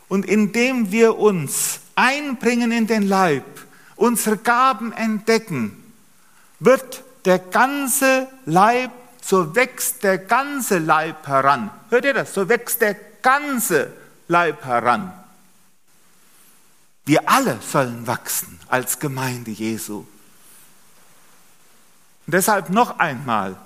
Und 0.07 0.25
indem 0.25 0.91
wir 0.91 1.17
uns 1.17 1.79
einbringen 1.95 2.71
in 2.71 2.85
den 2.85 3.03
Leib, 3.03 3.45
unsere 3.95 4.37
Gaben 4.37 4.91
entdecken, 4.91 5.81
wird 6.59 7.03
der 7.25 7.39
ganze 7.39 8.27
Leib, 8.45 8.91
so 9.21 9.55
wächst 9.55 10.03
der 10.03 10.17
ganze 10.17 10.79
Leib 10.79 11.27
heran. 11.27 11.71
Hört 11.89 12.05
ihr 12.05 12.13
das? 12.13 12.33
So 12.33 12.49
wächst 12.49 12.81
der 12.81 12.95
ganze 13.21 13.91
Leib 14.27 14.65
heran. 14.65 15.13
Wir 17.05 17.27
alle 17.29 17.59
sollen 17.61 18.07
wachsen 18.07 18.59
als 18.67 18.99
Gemeinde 18.99 19.51
Jesu. 19.51 20.05
Und 22.25 22.33
deshalb 22.33 22.69
noch 22.69 22.99
einmal, 22.99 23.57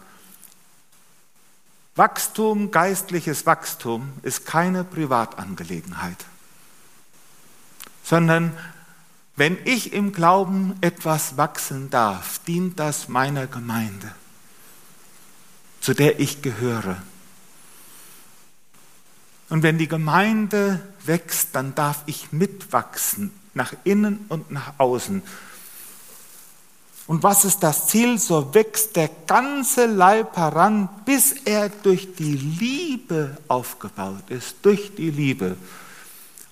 Wachstum, 1.95 2.71
geistliches 2.71 3.45
Wachstum 3.45 4.13
ist 4.21 4.45
keine 4.45 4.83
Privatangelegenheit, 4.83 6.25
sondern 8.03 8.57
wenn 9.37 9.57
ich 9.65 9.93
im 9.93 10.13
Glauben 10.13 10.75
etwas 10.81 11.37
wachsen 11.37 11.89
darf, 11.89 12.39
dient 12.39 12.79
das 12.79 13.07
meiner 13.09 13.47
Gemeinde, 13.47 14.13
zu 15.81 15.93
der 15.93 16.19
ich 16.19 16.41
gehöre. 16.41 17.01
Und 19.55 19.63
wenn 19.63 19.77
die 19.77 19.87
Gemeinde 19.87 20.81
wächst, 21.05 21.55
dann 21.55 21.75
darf 21.75 22.03
ich 22.07 22.33
mitwachsen, 22.33 23.31
nach 23.53 23.71
innen 23.85 24.25
und 24.27 24.51
nach 24.51 24.73
außen. 24.79 25.21
Und 27.07 27.23
was 27.23 27.45
ist 27.45 27.59
das 27.59 27.87
Ziel? 27.87 28.19
So 28.19 28.53
wächst 28.53 28.97
der 28.97 29.09
ganze 29.25 29.85
Leib 29.85 30.35
heran, 30.35 30.89
bis 31.05 31.31
er 31.45 31.69
durch 31.69 32.15
die 32.15 32.35
Liebe 32.35 33.37
aufgebaut 33.47 34.29
ist, 34.29 34.57
durch 34.61 34.93
die 34.93 35.09
Liebe. 35.09 35.55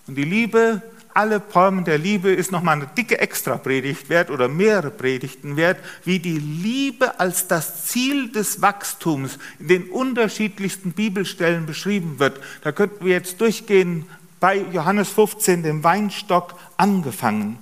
Und 0.07 0.15
die 0.15 0.23
Liebe 0.23 0.81
alle 1.13 1.41
Formen 1.41 1.85
der 1.85 1.97
Liebe 1.97 2.31
ist 2.31 2.51
nochmal 2.51 2.77
eine 2.77 2.87
dicke 2.87 3.19
Extrapredigt 3.19 4.09
wert 4.09 4.29
oder 4.29 4.47
mehrere 4.47 4.91
Predigten 4.91 5.55
wert, 5.55 5.77
wie 6.03 6.19
die 6.19 6.39
Liebe 6.39 7.19
als 7.19 7.47
das 7.47 7.85
Ziel 7.85 8.31
des 8.31 8.61
Wachstums 8.61 9.37
in 9.59 9.67
den 9.67 9.89
unterschiedlichsten 9.89 10.93
Bibelstellen 10.93 11.65
beschrieben 11.65 12.19
wird. 12.19 12.39
Da 12.61 12.71
könnten 12.71 13.05
wir 13.05 13.13
jetzt 13.13 13.41
durchgehen 13.41 14.05
bei 14.39 14.57
Johannes 14.71 15.09
15, 15.09 15.63
dem 15.63 15.83
Weinstock, 15.83 16.55
angefangen. 16.77 17.57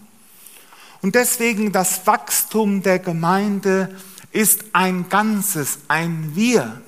Und 1.02 1.16
deswegen 1.16 1.72
das 1.72 2.06
Wachstum 2.08 2.84
der 2.84 3.00
Gemeinde 3.00 3.96
ist 4.32 4.66
ein 4.74 5.10
Ganzes, 5.10 5.80
ein 5.88 6.32
Wir. 6.36 6.82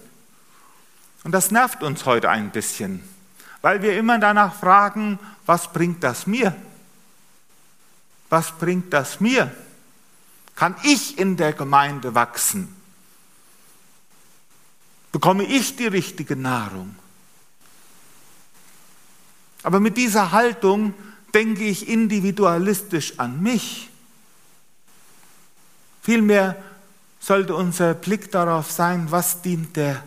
Und 1.24 1.32
das 1.32 1.52
nervt 1.52 1.84
uns 1.84 2.06
heute 2.06 2.30
ein 2.30 2.52
bisschen, 2.52 3.04
weil 3.62 3.82
wir 3.82 3.98
immer 3.98 4.20
danach 4.20 4.56
fragen, 4.56 5.20
was 5.46 5.72
bringt 5.72 6.04
das 6.04 6.28
mir? 6.28 6.56
Was 8.30 8.52
bringt 8.52 8.92
das 8.94 9.20
mir? 9.20 9.54
Kann 10.56 10.76
ich 10.84 11.18
in 11.18 11.38
der 11.38 11.54
Gemeinde 11.54 12.16
wachsen? 12.16 12.76
Bekomme 15.12 15.44
ich 15.44 15.76
die 15.76 15.88
richtige 15.88 16.36
Nahrung? 16.36 16.96
Aber 19.64 19.80
mit 19.80 19.98
dieser 19.98 20.32
Haltung 20.32 20.94
denke 21.34 21.64
ich 21.64 21.88
individualistisch 21.88 23.20
an 23.20 23.42
mich. 23.42 23.90
Vielmehr 26.02 26.62
sollte 27.20 27.56
unser 27.56 27.94
Blick 27.94 28.32
darauf 28.32 28.72
sein, 28.72 29.10
was 29.10 29.42
dient 29.42 29.76
der, 29.76 30.04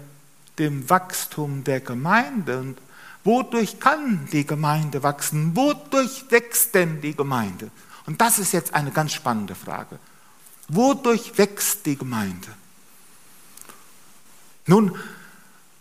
dem 0.59 0.89
Wachstum 0.91 1.65
der 1.65 1.81
Gemeinde 1.81 2.59
und 2.59 2.79
Wodurch 3.27 3.81
kann 3.81 4.29
die 4.31 4.47
Gemeinde 4.47 5.03
wachsen? 5.03 5.57
Wodurch 5.57 6.27
wächst 6.31 6.77
denn 6.77 7.01
die 7.01 7.17
Gemeinde? 7.17 7.73
Und 8.07 8.21
das 8.21 8.39
ist 8.39 8.53
jetzt 8.53 8.73
eine 8.73 8.93
ganz 8.93 9.13
spannende 9.13 9.57
Frage. 9.57 9.99
Wodurch 10.69 11.37
wächst 11.37 11.87
die 11.87 11.99
Gemeinde? 11.99 12.47
Nun, 14.67 14.97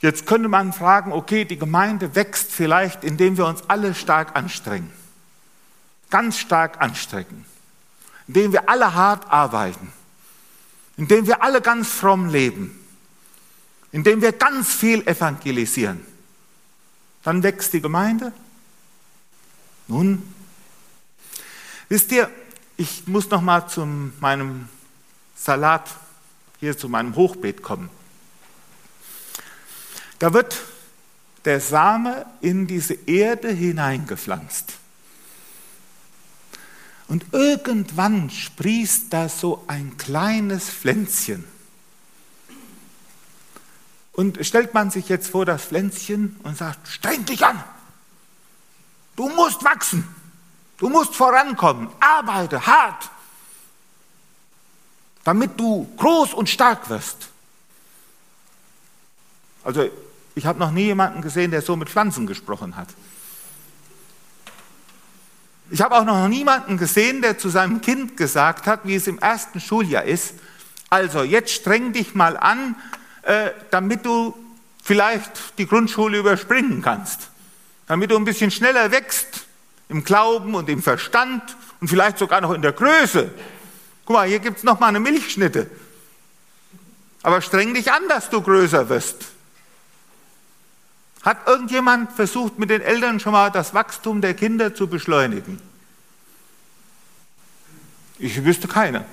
jetzt 0.02 0.26
könnte 0.26 0.50
man 0.50 0.74
fragen, 0.74 1.12
okay, 1.12 1.46
die 1.46 1.60
Gemeinde 1.60 2.16
wächst 2.16 2.52
vielleicht, 2.52 3.04
indem 3.04 3.38
wir 3.38 3.46
uns 3.46 3.62
alle 3.68 3.94
stark 3.94 4.36
anstrengen. 4.36 4.92
Ganz 6.10 6.40
stark 6.40 6.82
anstrengen. 6.82 7.46
Indem 8.28 8.54
wir 8.54 8.70
alle 8.70 8.96
hart 8.96 9.32
arbeiten. 9.32 9.94
Indem 10.98 11.28
wir 11.28 11.44
alle 11.44 11.62
ganz 11.62 11.90
fromm 11.90 12.28
leben. 12.28 12.84
Indem 13.92 14.24
wir 14.24 14.32
ganz 14.32 14.74
viel 14.74 15.08
evangelisieren 15.08 16.15
dann 17.26 17.42
wächst 17.42 17.74
die 17.74 17.82
Gemeinde. 17.82 18.32
Nun, 19.88 20.22
wisst 21.90 22.12
ihr, 22.12 22.30
ich 22.78 23.08
muss 23.08 23.30
noch 23.32 23.42
mal 23.42 23.68
zu 23.68 23.86
meinem 24.20 24.70
Salat 25.36 25.90
hier 26.60 26.78
zu 26.78 26.88
meinem 26.88 27.16
Hochbeet 27.16 27.64
kommen. 27.64 27.90
Da 30.20 30.34
wird 30.34 30.56
der 31.46 31.60
Same 31.60 32.28
in 32.42 32.68
diese 32.68 32.94
Erde 32.94 33.50
hineingepflanzt. 33.50 34.74
Und 37.08 37.26
irgendwann 37.32 38.30
sprießt 38.30 39.12
da 39.12 39.30
so 39.30 39.64
ein 39.68 39.98
kleines 39.98 40.70
Pflänzchen. 40.70 41.44
Und 44.16 44.46
stellt 44.46 44.74
man 44.74 44.92
sich 44.92 45.10
jetzt 45.10 45.30
vor 45.30 45.46
das 45.46 45.66
Pflänzchen 45.66 46.40
und 46.44 46.58
sagt, 46.58 46.88
streng 46.88 47.26
dich 47.26 47.46
an. 47.46 47.62
Du 49.16 49.30
musst 49.30 49.64
wachsen. 49.64 50.08
Du 50.78 50.90
musst 50.90 51.16
vorankommen. 51.16 51.90
Arbeite 52.00 52.66
hart, 52.66 53.10
damit 55.24 55.60
du 55.60 55.88
groß 55.98 56.34
und 56.34 56.50
stark 56.50 56.90
wirst. 56.90 57.30
Also 59.64 59.90
ich 60.36 60.46
habe 60.46 60.60
noch 60.60 60.72
nie 60.72 60.86
jemanden 60.86 61.22
gesehen, 61.22 61.52
der 61.52 61.62
so 61.62 61.76
mit 61.76 61.90
Pflanzen 61.90 62.28
gesprochen 62.28 62.76
hat. 62.76 62.90
Ich 65.72 65.82
habe 65.82 65.96
auch 65.96 66.06
noch 66.06 66.28
niemanden 66.28 66.78
gesehen, 66.78 67.22
der 67.22 67.38
zu 67.38 67.50
seinem 67.50 67.82
Kind 67.82 68.18
gesagt 68.18 68.68
hat, 68.68 68.82
wie 68.84 68.96
es 68.96 69.08
im 69.08 69.18
ersten 69.18 69.60
Schuljahr 69.60 70.04
ist. 70.04 70.36
Also 70.90 71.24
jetzt 71.24 71.52
streng 71.52 71.92
dich 71.92 72.14
mal 72.14 72.38
an, 72.38 72.76
äh, 73.26 73.52
damit 73.72 74.06
du 74.06 74.36
vielleicht 74.84 75.58
die 75.58 75.68
Grundschule 75.68 76.20
überspringen 76.20 76.82
kannst, 76.82 77.30
damit 77.88 78.12
du 78.12 78.16
ein 78.16 78.24
bisschen 78.24 78.52
schneller 78.52 78.92
wächst 78.92 79.46
im 79.90 80.04
Glauben 80.04 80.54
und 80.54 80.70
im 80.70 80.82
Verstand 80.82 81.42
und 81.82 81.88
vielleicht 81.88 82.20
sogar 82.20 82.40
noch 82.42 82.52
in 82.52 82.62
der 82.62 82.72
Größe. 82.72 83.32
Guck 84.06 84.16
mal, 84.16 84.28
hier 84.28 84.40
gibt 84.40 84.60
es 84.60 84.64
noch 84.64 84.80
mal 84.80 84.88
eine 84.88 85.00
Milchschnitte. 85.00 85.70
Aber 87.24 87.42
streng 87.42 87.74
dich 87.74 87.92
an, 87.92 88.04
dass 88.08 88.30
du 88.30 88.42
größer 88.42 88.88
wirst. 88.90 89.26
Hat 91.24 91.48
irgendjemand 91.48 92.12
versucht, 92.12 92.60
mit 92.60 92.70
den 92.70 92.82
Eltern 92.82 93.20
schon 93.20 93.32
mal 93.32 93.50
das 93.50 93.74
Wachstum 93.74 94.22
der 94.22 94.36
Kinder 94.36 94.76
zu 94.76 94.88
beschleunigen? 94.88 95.60
Ich 98.20 98.46
wüsste 98.46 98.68
keiner. 98.68 99.06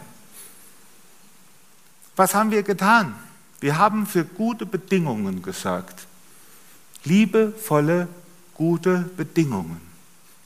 Was 2.14 2.34
haben 2.34 2.50
wir 2.50 2.62
getan? 2.62 3.14
Wir 3.62 3.78
haben 3.78 4.06
für 4.08 4.24
gute 4.24 4.66
Bedingungen 4.66 5.40
gesorgt. 5.40 6.08
Liebevolle, 7.04 8.08
gute 8.54 9.08
Bedingungen. 9.16 9.80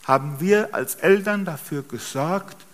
Haben 0.05 0.39
wir 0.39 0.75
als 0.75 0.97
Eltern 0.97 1.47
dafür 1.47 1.83
gesorgt, 1.83 2.67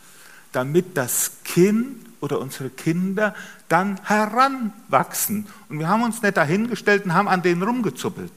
damit 0.50 0.96
das 0.96 1.30
Kind 1.44 2.04
oder 2.20 2.40
unsere 2.40 2.70
Kinder 2.70 3.36
dann 3.68 4.00
heranwachsen. 4.02 5.46
Und 5.68 5.78
wir 5.78 5.88
haben 5.88 6.02
uns 6.02 6.20
nicht 6.22 6.36
dahingestellt 6.36 7.04
und 7.04 7.14
haben 7.14 7.28
an 7.28 7.42
denen 7.42 7.62
rumgezuppelt. 7.62 8.32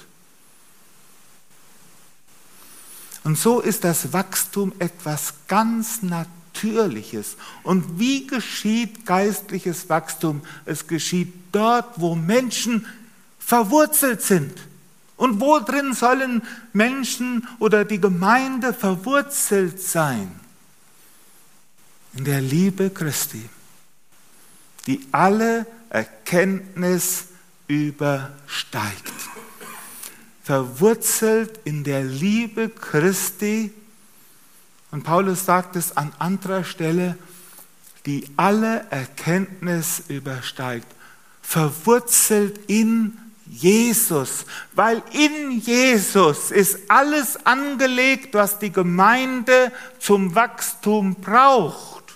Und 3.24 3.36
so 3.36 3.62
ist 3.62 3.84
das 3.84 4.14
Wachstum 4.14 4.74
etwas 4.78 5.34
ganz 5.48 6.04
Natürliches 6.04 6.45
Natürliches. 6.56 7.36
Und 7.64 8.00
wie 8.00 8.28
geschieht 8.28 9.06
geistliches 9.06 9.90
Wachstum? 9.90 10.42
Es 10.66 10.88
geschieht 10.88 11.34
dort, 11.52 12.00
wo 12.00 12.16
Menschen 12.16 12.86
verwurzelt 13.40 14.22
sind. 14.22 14.54
Und 15.18 15.40
wo 15.40 15.60
drin 15.60 15.94
sollen 15.94 16.42
Menschen 16.74 17.48
oder 17.60 17.86
die 17.86 18.00
Gemeinde 18.00 18.74
verwurzelt 18.74 19.82
sein? 19.82 20.40
In 22.14 22.26
der 22.26 22.42
Liebe 22.42 22.90
Christi, 22.90 23.50
die 24.88 25.06
alle 25.12 25.66
Erkenntnis 25.90 27.26
übersteigt. 27.68 29.14
Verwurzelt 30.44 31.60
in 31.64 31.84
der 31.84 32.04
Liebe 32.04 32.70
Christi. 32.70 33.74
Und 34.96 35.04
Paulus 35.04 35.44
sagt 35.44 35.76
es 35.76 35.98
an 35.98 36.14
anderer 36.20 36.64
Stelle, 36.64 37.18
die 38.06 38.30
alle 38.38 38.86
Erkenntnis 38.92 40.04
übersteigt. 40.08 40.88
Verwurzelt 41.42 42.62
in 42.68 43.18
Jesus, 43.46 44.46
weil 44.72 45.04
in 45.12 45.60
Jesus 45.60 46.50
ist 46.50 46.80
alles 46.88 47.46
angelegt, 47.46 48.36
was 48.36 48.58
die 48.58 48.72
Gemeinde 48.72 49.74
zum 50.00 50.34
Wachstum 50.34 51.16
braucht. 51.16 52.16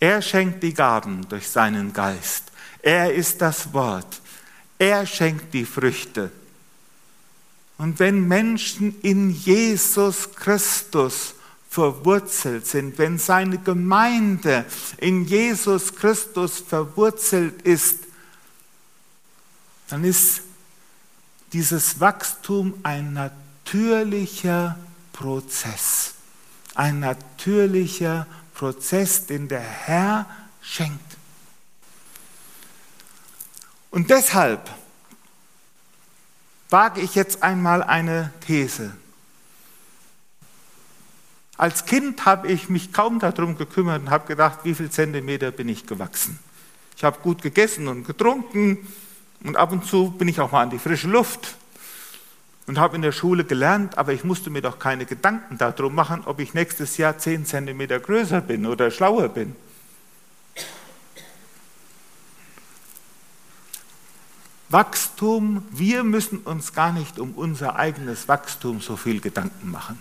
Er 0.00 0.22
schenkt 0.22 0.62
die 0.62 0.72
Gaben 0.72 1.28
durch 1.28 1.50
seinen 1.50 1.92
Geist. 1.92 2.44
Er 2.80 3.12
ist 3.12 3.42
das 3.42 3.74
Wort. 3.74 4.22
Er 4.78 5.04
schenkt 5.04 5.52
die 5.52 5.66
Früchte. 5.66 6.32
Und 7.80 7.98
wenn 7.98 8.28
Menschen 8.28 9.00
in 9.00 9.30
Jesus 9.30 10.34
Christus 10.34 11.32
verwurzelt 11.70 12.66
sind, 12.66 12.98
wenn 12.98 13.16
seine 13.16 13.56
Gemeinde 13.56 14.66
in 14.98 15.24
Jesus 15.24 15.94
Christus 15.94 16.58
verwurzelt 16.58 17.62
ist, 17.62 18.00
dann 19.88 20.04
ist 20.04 20.42
dieses 21.54 22.00
Wachstum 22.00 22.74
ein 22.82 23.14
natürlicher 23.14 24.78
Prozess. 25.14 26.12
Ein 26.74 27.00
natürlicher 27.00 28.26
Prozess, 28.52 29.24
den 29.24 29.48
der 29.48 29.60
Herr 29.62 30.26
schenkt. 30.60 31.16
Und 33.90 34.10
deshalb 34.10 34.68
wage 36.70 37.00
ich 37.00 37.14
jetzt 37.14 37.42
einmal 37.42 37.82
eine 37.82 38.32
These. 38.46 38.92
Als 41.56 41.84
Kind 41.84 42.24
habe 42.24 42.48
ich 42.48 42.68
mich 42.68 42.92
kaum 42.92 43.18
darum 43.18 43.58
gekümmert 43.58 44.02
und 44.02 44.10
habe 44.10 44.26
gedacht, 44.26 44.60
wie 44.62 44.74
viel 44.74 44.90
Zentimeter 44.90 45.50
bin 45.50 45.68
ich 45.68 45.86
gewachsen. 45.86 46.38
Ich 46.96 47.04
habe 47.04 47.18
gut 47.20 47.42
gegessen 47.42 47.88
und 47.88 48.06
getrunken, 48.06 48.78
und 49.42 49.56
ab 49.56 49.72
und 49.72 49.86
zu 49.86 50.10
bin 50.10 50.28
ich 50.28 50.40
auch 50.40 50.52
mal 50.52 50.62
an 50.62 50.70
die 50.70 50.78
frische 50.78 51.08
Luft 51.08 51.56
und 52.66 52.78
habe 52.78 52.96
in 52.96 53.02
der 53.02 53.12
Schule 53.12 53.44
gelernt, 53.44 53.96
aber 53.96 54.12
ich 54.12 54.22
musste 54.22 54.50
mir 54.50 54.60
doch 54.60 54.78
keine 54.78 55.06
Gedanken 55.06 55.56
darum 55.56 55.94
machen, 55.94 56.22
ob 56.26 56.40
ich 56.40 56.52
nächstes 56.54 56.96
Jahr 56.98 57.16
10 57.16 57.46
Zentimeter 57.46 57.98
größer 57.98 58.42
bin 58.42 58.66
oder 58.66 58.90
schlauer 58.90 59.28
bin. 59.28 59.56
Wachstum, 64.70 65.66
wir 65.70 66.04
müssen 66.04 66.38
uns 66.38 66.72
gar 66.72 66.92
nicht 66.92 67.18
um 67.18 67.32
unser 67.32 67.76
eigenes 67.76 68.28
Wachstum 68.28 68.80
so 68.80 68.96
viel 68.96 69.20
Gedanken 69.20 69.70
machen. 69.70 70.00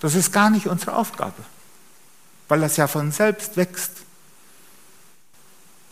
Das 0.00 0.14
ist 0.14 0.32
gar 0.32 0.50
nicht 0.50 0.66
unsere 0.66 0.96
Aufgabe, 0.96 1.42
weil 2.48 2.60
das 2.60 2.78
ja 2.78 2.86
von 2.86 3.12
selbst 3.12 3.56
wächst. 3.56 3.92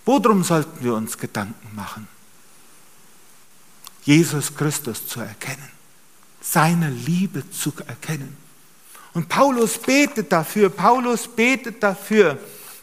Worum 0.06 0.42
sollten 0.42 0.82
wir 0.82 0.94
uns 0.94 1.18
Gedanken 1.18 1.76
machen? 1.76 2.08
Jesus 4.02 4.56
Christus 4.56 5.06
zu 5.06 5.20
erkennen, 5.20 5.70
seine 6.40 6.88
Liebe 6.88 7.48
zu 7.50 7.72
erkennen. 7.86 8.36
Und 9.12 9.28
Paulus 9.28 9.78
betet 9.78 10.32
dafür, 10.32 10.70
Paulus 10.70 11.28
betet 11.28 11.82
dafür. 11.82 12.38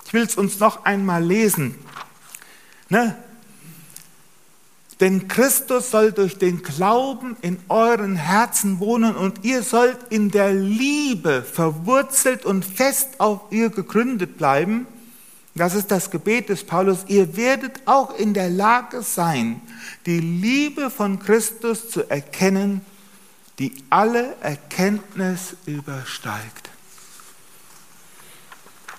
Ich 0.05 0.13
will 0.13 0.23
es 0.23 0.35
uns 0.35 0.59
noch 0.59 0.85
einmal 0.85 1.23
lesen. 1.23 1.75
Ne? 2.89 3.17
Denn 4.99 5.27
Christus 5.27 5.91
soll 5.91 6.11
durch 6.11 6.37
den 6.37 6.63
Glauben 6.63 7.37
in 7.41 7.59
euren 7.69 8.15
Herzen 8.15 8.79
wohnen 8.79 9.15
und 9.15 9.45
ihr 9.45 9.61
sollt 9.61 9.97
in 10.09 10.31
der 10.31 10.53
Liebe 10.53 11.43
verwurzelt 11.43 12.45
und 12.45 12.65
fest 12.65 13.19
auf 13.19 13.41
ihr 13.51 13.69
gegründet 13.69 14.37
bleiben 14.37 14.87
das 15.57 15.73
ist 15.73 15.89
das 15.89 16.11
Gebet 16.11 16.49
des 16.49 16.63
Paulus. 16.63 16.99
Ihr 17.07 17.35
werdet 17.35 17.81
auch 17.85 18.15
in 18.15 18.35
der 18.35 18.49
Lage 18.49 19.01
sein, 19.01 19.59
die 20.05 20.19
Liebe 20.19 20.91
von 20.91 21.17
Christus 21.19 21.89
zu 21.89 22.07
erkennen, 22.09 22.85
die 23.57 23.73
alle 23.89 24.35
Erkenntnis 24.41 25.55
übersteigt. 25.65 26.69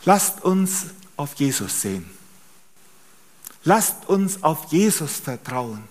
Lasst 0.05 0.43
uns 0.43 0.87
auf 1.17 1.35
Jesus 1.35 1.81
sehen. 1.81 2.18
Lasst 3.65 4.09
uns 4.09 4.43
auf 4.43 4.73
Jesus 4.73 5.19
vertrauen. 5.19 5.83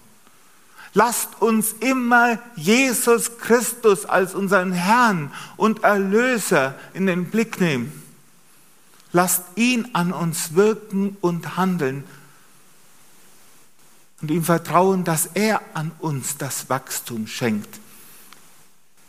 Lasst 0.93 1.41
uns 1.41 1.73
immer 1.79 2.39
Jesus 2.55 3.37
Christus 3.37 4.05
als 4.05 4.33
unseren 4.33 4.71
Herrn 4.71 5.31
und 5.55 5.83
Erlöser 5.83 6.75
in 6.93 7.05
den 7.05 7.29
Blick 7.29 7.59
nehmen. 7.59 8.03
Lasst 9.11 9.43
ihn 9.55 9.89
an 9.93 10.11
uns 10.11 10.55
wirken 10.55 11.17
und 11.21 11.55
handeln 11.57 12.03
und 14.21 14.31
ihm 14.31 14.43
vertrauen, 14.43 15.03
dass 15.03 15.29
er 15.33 15.61
an 15.73 15.91
uns 15.99 16.37
das 16.37 16.69
Wachstum 16.69 17.27
schenkt. 17.27 17.79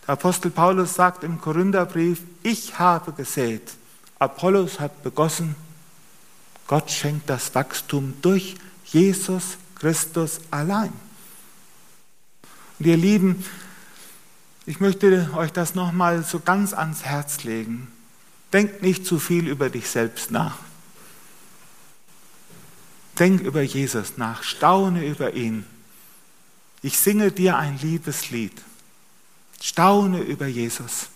Der 0.06 0.14
Apostel 0.14 0.50
Paulus 0.50 0.94
sagt 0.94 1.24
im 1.24 1.40
Korintherbrief, 1.40 2.20
ich 2.42 2.78
habe 2.78 3.12
gesät, 3.12 3.74
Apollos 4.18 4.80
hat 4.80 5.02
begossen, 5.02 5.54
Gott 6.68 6.90
schenkt 6.90 7.28
das 7.28 7.54
Wachstum 7.54 8.14
durch 8.22 8.56
Jesus 8.84 9.56
Christus 9.74 10.40
allein. 10.50 10.92
Und 12.78 12.86
ihr 12.86 12.96
Lieben, 12.96 13.44
ich 14.66 14.78
möchte 14.78 15.30
euch 15.34 15.50
das 15.50 15.74
nochmal 15.74 16.22
so 16.22 16.40
ganz 16.40 16.74
ans 16.74 17.02
Herz 17.02 17.42
legen. 17.42 17.90
Denk 18.52 18.82
nicht 18.82 19.06
zu 19.06 19.18
viel 19.18 19.48
über 19.48 19.70
dich 19.70 19.88
selbst 19.88 20.30
nach. 20.30 20.58
Denk 23.18 23.40
über 23.40 23.62
Jesus 23.62 24.18
nach, 24.18 24.42
staune 24.42 25.04
über 25.06 25.32
ihn. 25.32 25.64
Ich 26.82 26.98
singe 26.98 27.32
dir 27.32 27.56
ein 27.56 27.78
Liebeslied. 27.78 28.62
Staune 29.60 30.20
über 30.20 30.46
Jesus. 30.46 31.08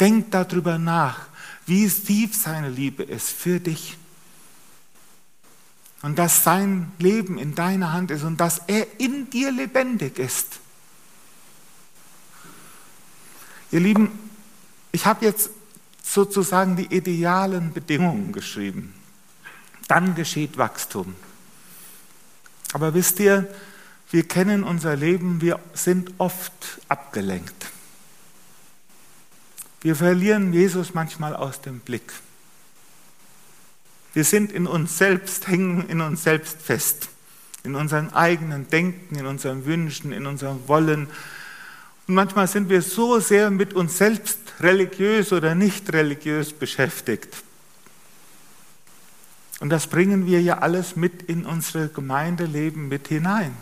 Denk 0.00 0.30
darüber 0.30 0.78
nach, 0.78 1.26
wie 1.66 1.88
tief 1.88 2.34
seine 2.34 2.70
Liebe 2.70 3.02
ist 3.02 3.28
für 3.28 3.60
dich. 3.60 3.96
Und 6.02 6.18
dass 6.18 6.44
sein 6.44 6.92
Leben 6.98 7.38
in 7.38 7.54
deiner 7.54 7.92
Hand 7.92 8.10
ist 8.10 8.22
und 8.22 8.38
dass 8.38 8.60
er 8.66 8.86
in 9.00 9.30
dir 9.30 9.50
lebendig 9.50 10.18
ist. 10.18 10.60
Ihr 13.70 13.80
Lieben, 13.80 14.10
ich 14.92 15.06
habe 15.06 15.24
jetzt 15.24 15.50
sozusagen 16.02 16.76
die 16.76 16.94
idealen 16.94 17.72
Bedingungen 17.72 18.32
geschrieben. 18.32 18.94
Dann 19.88 20.14
geschieht 20.14 20.56
Wachstum. 20.56 21.16
Aber 22.72 22.94
wisst 22.94 23.20
ihr, 23.20 23.52
wir 24.10 24.26
kennen 24.26 24.64
unser 24.64 24.96
Leben, 24.96 25.40
wir 25.40 25.58
sind 25.74 26.12
oft 26.18 26.80
abgelenkt. 26.88 27.66
Wir 29.80 29.96
verlieren 29.96 30.52
Jesus 30.52 30.94
manchmal 30.94 31.36
aus 31.36 31.60
dem 31.60 31.80
Blick. 31.80 32.12
Wir 34.18 34.24
sind 34.24 34.50
in 34.50 34.66
uns 34.66 34.98
selbst, 34.98 35.46
hängen 35.46 35.88
in 35.88 36.00
uns 36.00 36.24
selbst 36.24 36.60
fest, 36.60 37.08
in 37.62 37.76
unserem 37.76 38.08
eigenen 38.08 38.68
Denken, 38.68 39.14
in 39.14 39.26
unseren 39.26 39.64
Wünschen, 39.64 40.10
in 40.10 40.26
unserem 40.26 40.66
Wollen, 40.66 41.06
und 42.08 42.14
manchmal 42.16 42.48
sind 42.48 42.68
wir 42.68 42.82
so 42.82 43.20
sehr 43.20 43.48
mit 43.52 43.74
uns 43.74 43.96
selbst 43.96 44.40
religiös 44.58 45.32
oder 45.32 45.54
nicht 45.54 45.92
religiös 45.92 46.52
beschäftigt. 46.52 47.28
Und 49.60 49.70
das 49.70 49.86
bringen 49.86 50.26
wir 50.26 50.42
ja 50.42 50.58
alles 50.58 50.96
mit 50.96 51.22
in 51.22 51.46
unsere 51.46 51.86
Gemeindeleben 51.86 52.88
mit 52.88 53.06
hinein. 53.06 53.54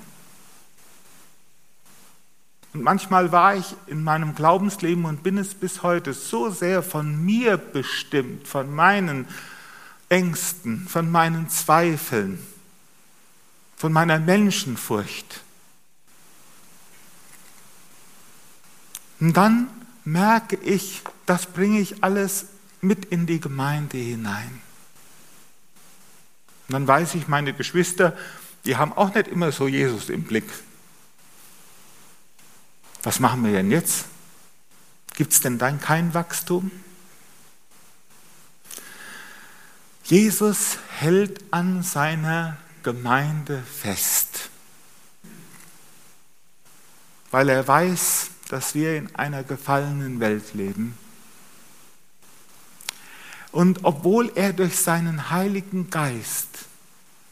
Und 2.72 2.82
manchmal 2.82 3.30
war 3.30 3.56
ich 3.56 3.74
in 3.88 4.02
meinem 4.02 4.34
Glaubensleben 4.34 5.04
und 5.04 5.22
bin 5.22 5.36
es 5.36 5.54
bis 5.54 5.82
heute 5.82 6.14
so 6.14 6.48
sehr 6.48 6.82
von 6.82 7.22
mir 7.26 7.58
bestimmt, 7.58 8.48
von 8.48 8.74
meinen 8.74 9.28
Ängsten, 10.08 10.86
von 10.88 11.10
meinen 11.10 11.48
Zweifeln, 11.48 12.44
von 13.76 13.92
meiner 13.92 14.18
Menschenfurcht. 14.18 15.42
Und 19.20 19.36
dann 19.36 19.68
merke 20.04 20.56
ich, 20.56 21.02
das 21.26 21.46
bringe 21.46 21.80
ich 21.80 22.04
alles 22.04 22.46
mit 22.80 23.06
in 23.06 23.26
die 23.26 23.40
Gemeinde 23.40 23.96
hinein. 23.98 24.60
Und 26.68 26.72
dann 26.72 26.86
weiß 26.86 27.14
ich, 27.14 27.28
meine 27.28 27.52
Geschwister, 27.52 28.16
die 28.64 28.76
haben 28.76 28.92
auch 28.92 29.14
nicht 29.14 29.28
immer 29.28 29.52
so 29.52 29.68
Jesus 29.68 30.08
im 30.10 30.24
Blick. 30.24 30.48
Was 33.02 33.20
machen 33.20 33.44
wir 33.44 33.52
denn 33.52 33.70
jetzt? 33.70 34.06
Gibt 35.14 35.32
es 35.32 35.40
denn 35.40 35.58
dann 35.58 35.80
kein 35.80 36.12
Wachstum? 36.12 36.70
Jesus 40.06 40.78
hält 40.88 41.42
an 41.50 41.82
seiner 41.82 42.58
Gemeinde 42.84 43.60
fest, 43.60 44.50
weil 47.32 47.48
er 47.48 47.66
weiß, 47.66 48.30
dass 48.48 48.76
wir 48.76 48.96
in 48.96 49.12
einer 49.16 49.42
gefallenen 49.42 50.20
Welt 50.20 50.54
leben. 50.54 50.96
Und 53.50 53.80
obwohl 53.82 54.30
er 54.36 54.52
durch 54.52 54.76
seinen 54.78 55.30
Heiligen 55.30 55.90
Geist 55.90 56.66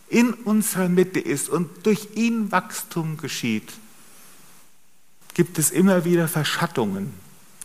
in 0.08 0.32
unserer 0.32 0.88
Mitte 0.88 1.20
ist 1.20 1.48
und 1.48 1.86
durch 1.86 2.08
ihn 2.16 2.50
Wachstum 2.50 3.18
geschieht, 3.18 3.72
gibt 5.34 5.60
es 5.60 5.70
immer 5.70 6.04
wieder 6.04 6.26
Verschattungen 6.26 7.14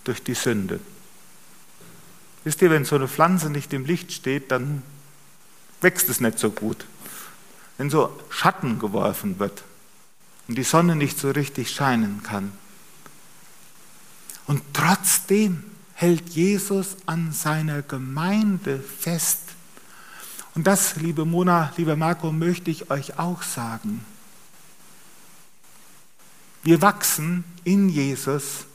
durch 0.03 0.21
die 0.21 0.35
Sünde. 0.35 0.79
Wisst 2.43 2.61
ihr, 2.61 2.69
wenn 2.69 2.85
so 2.85 2.95
eine 2.95 3.07
Pflanze 3.07 3.49
nicht 3.49 3.73
im 3.73 3.85
Licht 3.85 4.11
steht, 4.11 4.51
dann 4.51 4.83
wächst 5.81 6.09
es 6.09 6.19
nicht 6.19 6.39
so 6.39 6.51
gut. 6.51 6.85
Wenn 7.77 7.89
so 7.89 8.17
Schatten 8.29 8.79
geworfen 8.79 9.39
wird 9.39 9.63
und 10.47 10.57
die 10.57 10.63
Sonne 10.63 10.95
nicht 10.95 11.17
so 11.17 11.31
richtig 11.31 11.71
scheinen 11.71 12.23
kann. 12.23 12.51
Und 14.47 14.61
trotzdem 14.73 15.63
hält 15.93 16.29
Jesus 16.29 16.97
an 17.05 17.31
seiner 17.31 17.81
Gemeinde 17.81 18.79
fest. 18.79 19.41
Und 20.55 20.65
das, 20.65 20.95
liebe 20.95 21.25
Mona, 21.25 21.71
lieber 21.77 21.95
Marco, 21.95 22.31
möchte 22.31 22.71
ich 22.71 22.89
euch 22.89 23.19
auch 23.19 23.43
sagen. 23.43 24.03
Wir 26.63 26.81
wachsen 26.81 27.43
in 27.63 27.89
Jesus, 27.89 28.65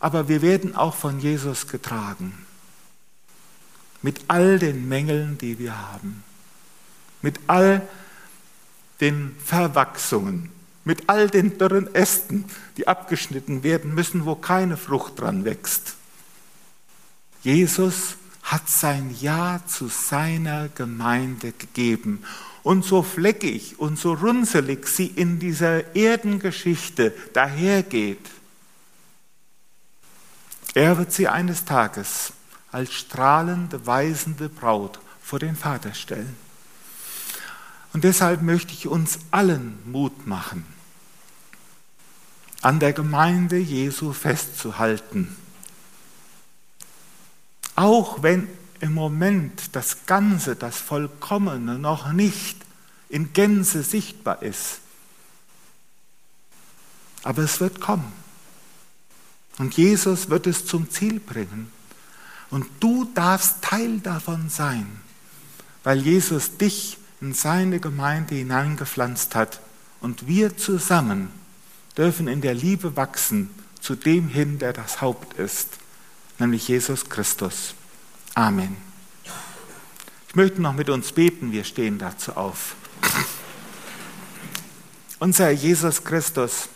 aber 0.00 0.28
wir 0.28 0.42
werden 0.42 0.74
auch 0.74 0.94
von 0.94 1.20
Jesus 1.20 1.68
getragen. 1.68 2.45
Mit 4.02 4.20
all 4.28 4.58
den 4.58 4.88
Mängeln, 4.88 5.38
die 5.38 5.58
wir 5.58 5.76
haben. 5.92 6.22
Mit 7.22 7.40
all 7.46 7.86
den 9.00 9.36
Verwachsungen 9.44 10.50
mit 10.86 11.08
all 11.08 11.28
den 11.28 11.58
dürren 11.58 11.92
Ästen, 11.96 12.44
die 12.76 12.86
abgeschnitten 12.86 13.64
werden 13.64 13.92
müssen, 13.92 14.24
wo 14.24 14.36
keine 14.36 14.76
Frucht 14.76 15.18
dran 15.20 15.44
wächst. 15.44 15.96
Jesus 17.42 18.14
hat 18.44 18.68
sein 18.68 19.14
Ja 19.20 19.60
zu 19.66 19.88
seiner 19.88 20.68
Gemeinde 20.68 21.50
gegeben. 21.50 22.22
Und 22.62 22.84
so 22.84 23.02
fleckig 23.02 23.80
und 23.80 23.98
so 23.98 24.12
runzelig 24.12 24.86
sie 24.86 25.08
in 25.08 25.40
dieser 25.40 25.96
Erdengeschichte 25.96 27.12
dahergeht, 27.32 28.24
er 30.74 30.98
wird 30.98 31.12
sie 31.12 31.26
eines 31.26 31.64
Tages 31.64 32.32
als 32.72 32.92
strahlende, 32.92 33.86
weisende 33.86 34.48
Braut 34.48 34.98
vor 35.22 35.38
den 35.38 35.56
Vater 35.56 35.94
stellen. 35.94 36.36
Und 37.92 38.04
deshalb 38.04 38.42
möchte 38.42 38.72
ich 38.72 38.88
uns 38.88 39.18
allen 39.30 39.78
Mut 39.90 40.26
machen, 40.26 40.66
an 42.62 42.78
der 42.80 42.92
Gemeinde 42.92 43.56
Jesu 43.56 44.12
festzuhalten. 44.12 45.36
Auch 47.74 48.22
wenn 48.22 48.48
im 48.80 48.92
Moment 48.92 49.74
das 49.74 50.06
Ganze, 50.06 50.56
das 50.56 50.76
Vollkommene 50.76 51.78
noch 51.78 52.12
nicht 52.12 52.58
in 53.08 53.32
Gänze 53.32 53.82
sichtbar 53.82 54.42
ist. 54.42 54.80
Aber 57.22 57.42
es 57.42 57.60
wird 57.60 57.80
kommen. 57.80 58.12
Und 59.58 59.76
Jesus 59.76 60.28
wird 60.28 60.46
es 60.46 60.66
zum 60.66 60.90
Ziel 60.90 61.18
bringen. 61.18 61.72
Und 62.50 62.66
du 62.80 63.04
darfst 63.14 63.62
Teil 63.62 63.98
davon 64.00 64.48
sein, 64.48 65.00
weil 65.84 65.98
Jesus 65.98 66.56
dich 66.56 66.98
in 67.20 67.32
seine 67.32 67.80
Gemeinde 67.80 68.34
hineingepflanzt 68.34 69.34
hat 69.34 69.60
und 70.00 70.26
wir 70.26 70.56
zusammen 70.56 71.30
dürfen 71.96 72.28
in 72.28 72.40
der 72.40 72.54
Liebe 72.54 72.96
wachsen 72.96 73.50
zu 73.80 73.94
dem 73.94 74.28
hin, 74.28 74.58
der 74.58 74.72
das 74.72 75.00
Haupt 75.00 75.34
ist, 75.38 75.78
nämlich 76.38 76.68
Jesus 76.68 77.08
Christus. 77.08 77.74
Amen. 78.34 78.76
Ich 80.28 80.34
möchte 80.34 80.60
noch 80.60 80.74
mit 80.74 80.90
uns 80.90 81.12
beten, 81.12 81.52
wir 81.52 81.64
stehen 81.64 81.98
dazu 81.98 82.36
auf. 82.36 82.76
Unser 85.18 85.50
Jesus 85.50 86.04
Christus, 86.04 86.68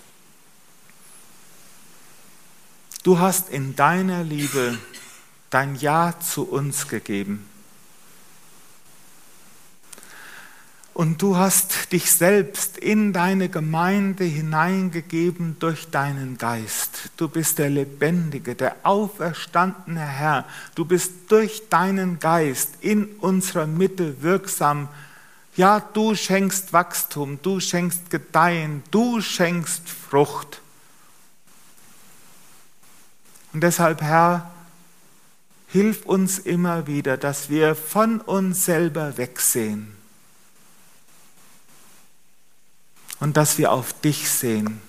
du 3.02 3.18
hast 3.18 3.50
in 3.50 3.76
deiner 3.76 4.24
Liebe 4.24 4.78
dein 5.50 5.74
Ja 5.74 6.14
zu 6.20 6.48
uns 6.48 6.88
gegeben. 6.88 7.46
Und 10.92 11.22
du 11.22 11.36
hast 11.36 11.92
dich 11.92 12.12
selbst 12.12 12.76
in 12.76 13.12
deine 13.12 13.48
Gemeinde 13.48 14.24
hineingegeben 14.24 15.56
durch 15.58 15.88
deinen 15.90 16.36
Geist. 16.36 17.10
Du 17.16 17.28
bist 17.28 17.58
der 17.58 17.70
lebendige, 17.70 18.54
der 18.54 18.76
auferstandene 18.82 20.04
Herr. 20.04 20.44
Du 20.74 20.84
bist 20.84 21.12
durch 21.28 21.70
deinen 21.70 22.18
Geist 22.18 22.74
in 22.80 23.06
unserer 23.20 23.66
Mitte 23.66 24.22
wirksam. 24.22 24.88
Ja, 25.56 25.80
du 25.80 26.14
schenkst 26.14 26.72
Wachstum, 26.72 27.38
du 27.40 27.60
schenkst 27.60 28.10
Gedeihen, 28.10 28.82
du 28.90 29.20
schenkst 29.22 29.88
Frucht. 29.88 30.60
Und 33.52 33.62
deshalb, 33.62 34.02
Herr, 34.02 34.50
hilf 35.72 36.04
uns 36.04 36.38
immer 36.38 36.86
wieder, 36.86 37.16
dass 37.16 37.48
wir 37.48 37.74
von 37.74 38.20
uns 38.20 38.64
selber 38.64 39.16
wegsehen. 39.16 39.92
Und 43.20 43.36
dass 43.36 43.58
wir 43.58 43.70
auf 43.72 43.92
dich 44.00 44.30
sehen, 44.30 44.80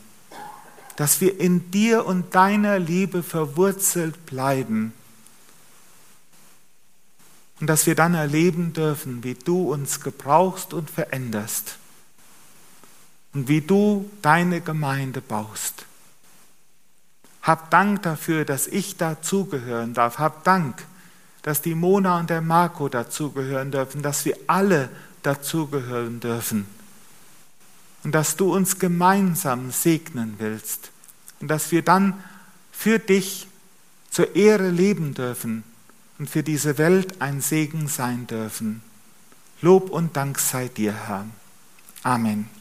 dass 0.95 1.21
wir 1.21 1.39
in 1.39 1.69
dir 1.71 2.05
und 2.05 2.33
deiner 2.33 2.79
Liebe 2.79 3.23
verwurzelt 3.23 4.25
bleiben. 4.25 4.93
Und 7.59 7.67
dass 7.67 7.85
wir 7.85 7.93
dann 7.93 8.15
erleben 8.15 8.73
dürfen, 8.73 9.23
wie 9.23 9.35
du 9.35 9.71
uns 9.71 9.99
gebrauchst 9.99 10.73
und 10.73 10.89
veränderst. 10.89 11.77
Und 13.33 13.47
wie 13.47 13.61
du 13.61 14.09
deine 14.21 14.61
Gemeinde 14.61 15.21
baust. 15.21 15.85
Hab 17.41 17.71
Dank 17.71 18.03
dafür, 18.03 18.45
dass 18.45 18.67
ich 18.67 18.97
dazugehören 18.97 19.93
darf. 19.93 20.19
Hab 20.19 20.43
Dank, 20.43 20.85
dass 21.41 21.61
die 21.61 21.75
Mona 21.75 22.19
und 22.19 22.29
der 22.29 22.41
Marco 22.41 22.87
dazugehören 22.87 23.71
dürfen, 23.71 24.01
dass 24.01 24.25
wir 24.25 24.37
alle 24.47 24.89
dazugehören 25.23 26.19
dürfen 26.19 26.67
und 28.03 28.13
dass 28.13 28.35
du 28.35 28.53
uns 28.53 28.79
gemeinsam 28.79 29.71
segnen 29.71 30.35
willst 30.37 30.91
und 31.39 31.47
dass 31.47 31.71
wir 31.71 31.81
dann 31.81 32.13
für 32.71 32.99
dich 32.99 33.47
zur 34.09 34.35
Ehre 34.35 34.69
leben 34.69 35.13
dürfen 35.13 35.63
und 36.19 36.29
für 36.29 36.43
diese 36.43 36.77
Welt 36.77 37.21
ein 37.21 37.41
Segen 37.41 37.87
sein 37.87 38.27
dürfen. 38.27 38.81
Lob 39.61 39.89
und 39.89 40.17
Dank 40.17 40.39
sei 40.39 40.67
dir, 40.67 40.93
Herr. 40.93 41.25
Amen. 42.03 42.60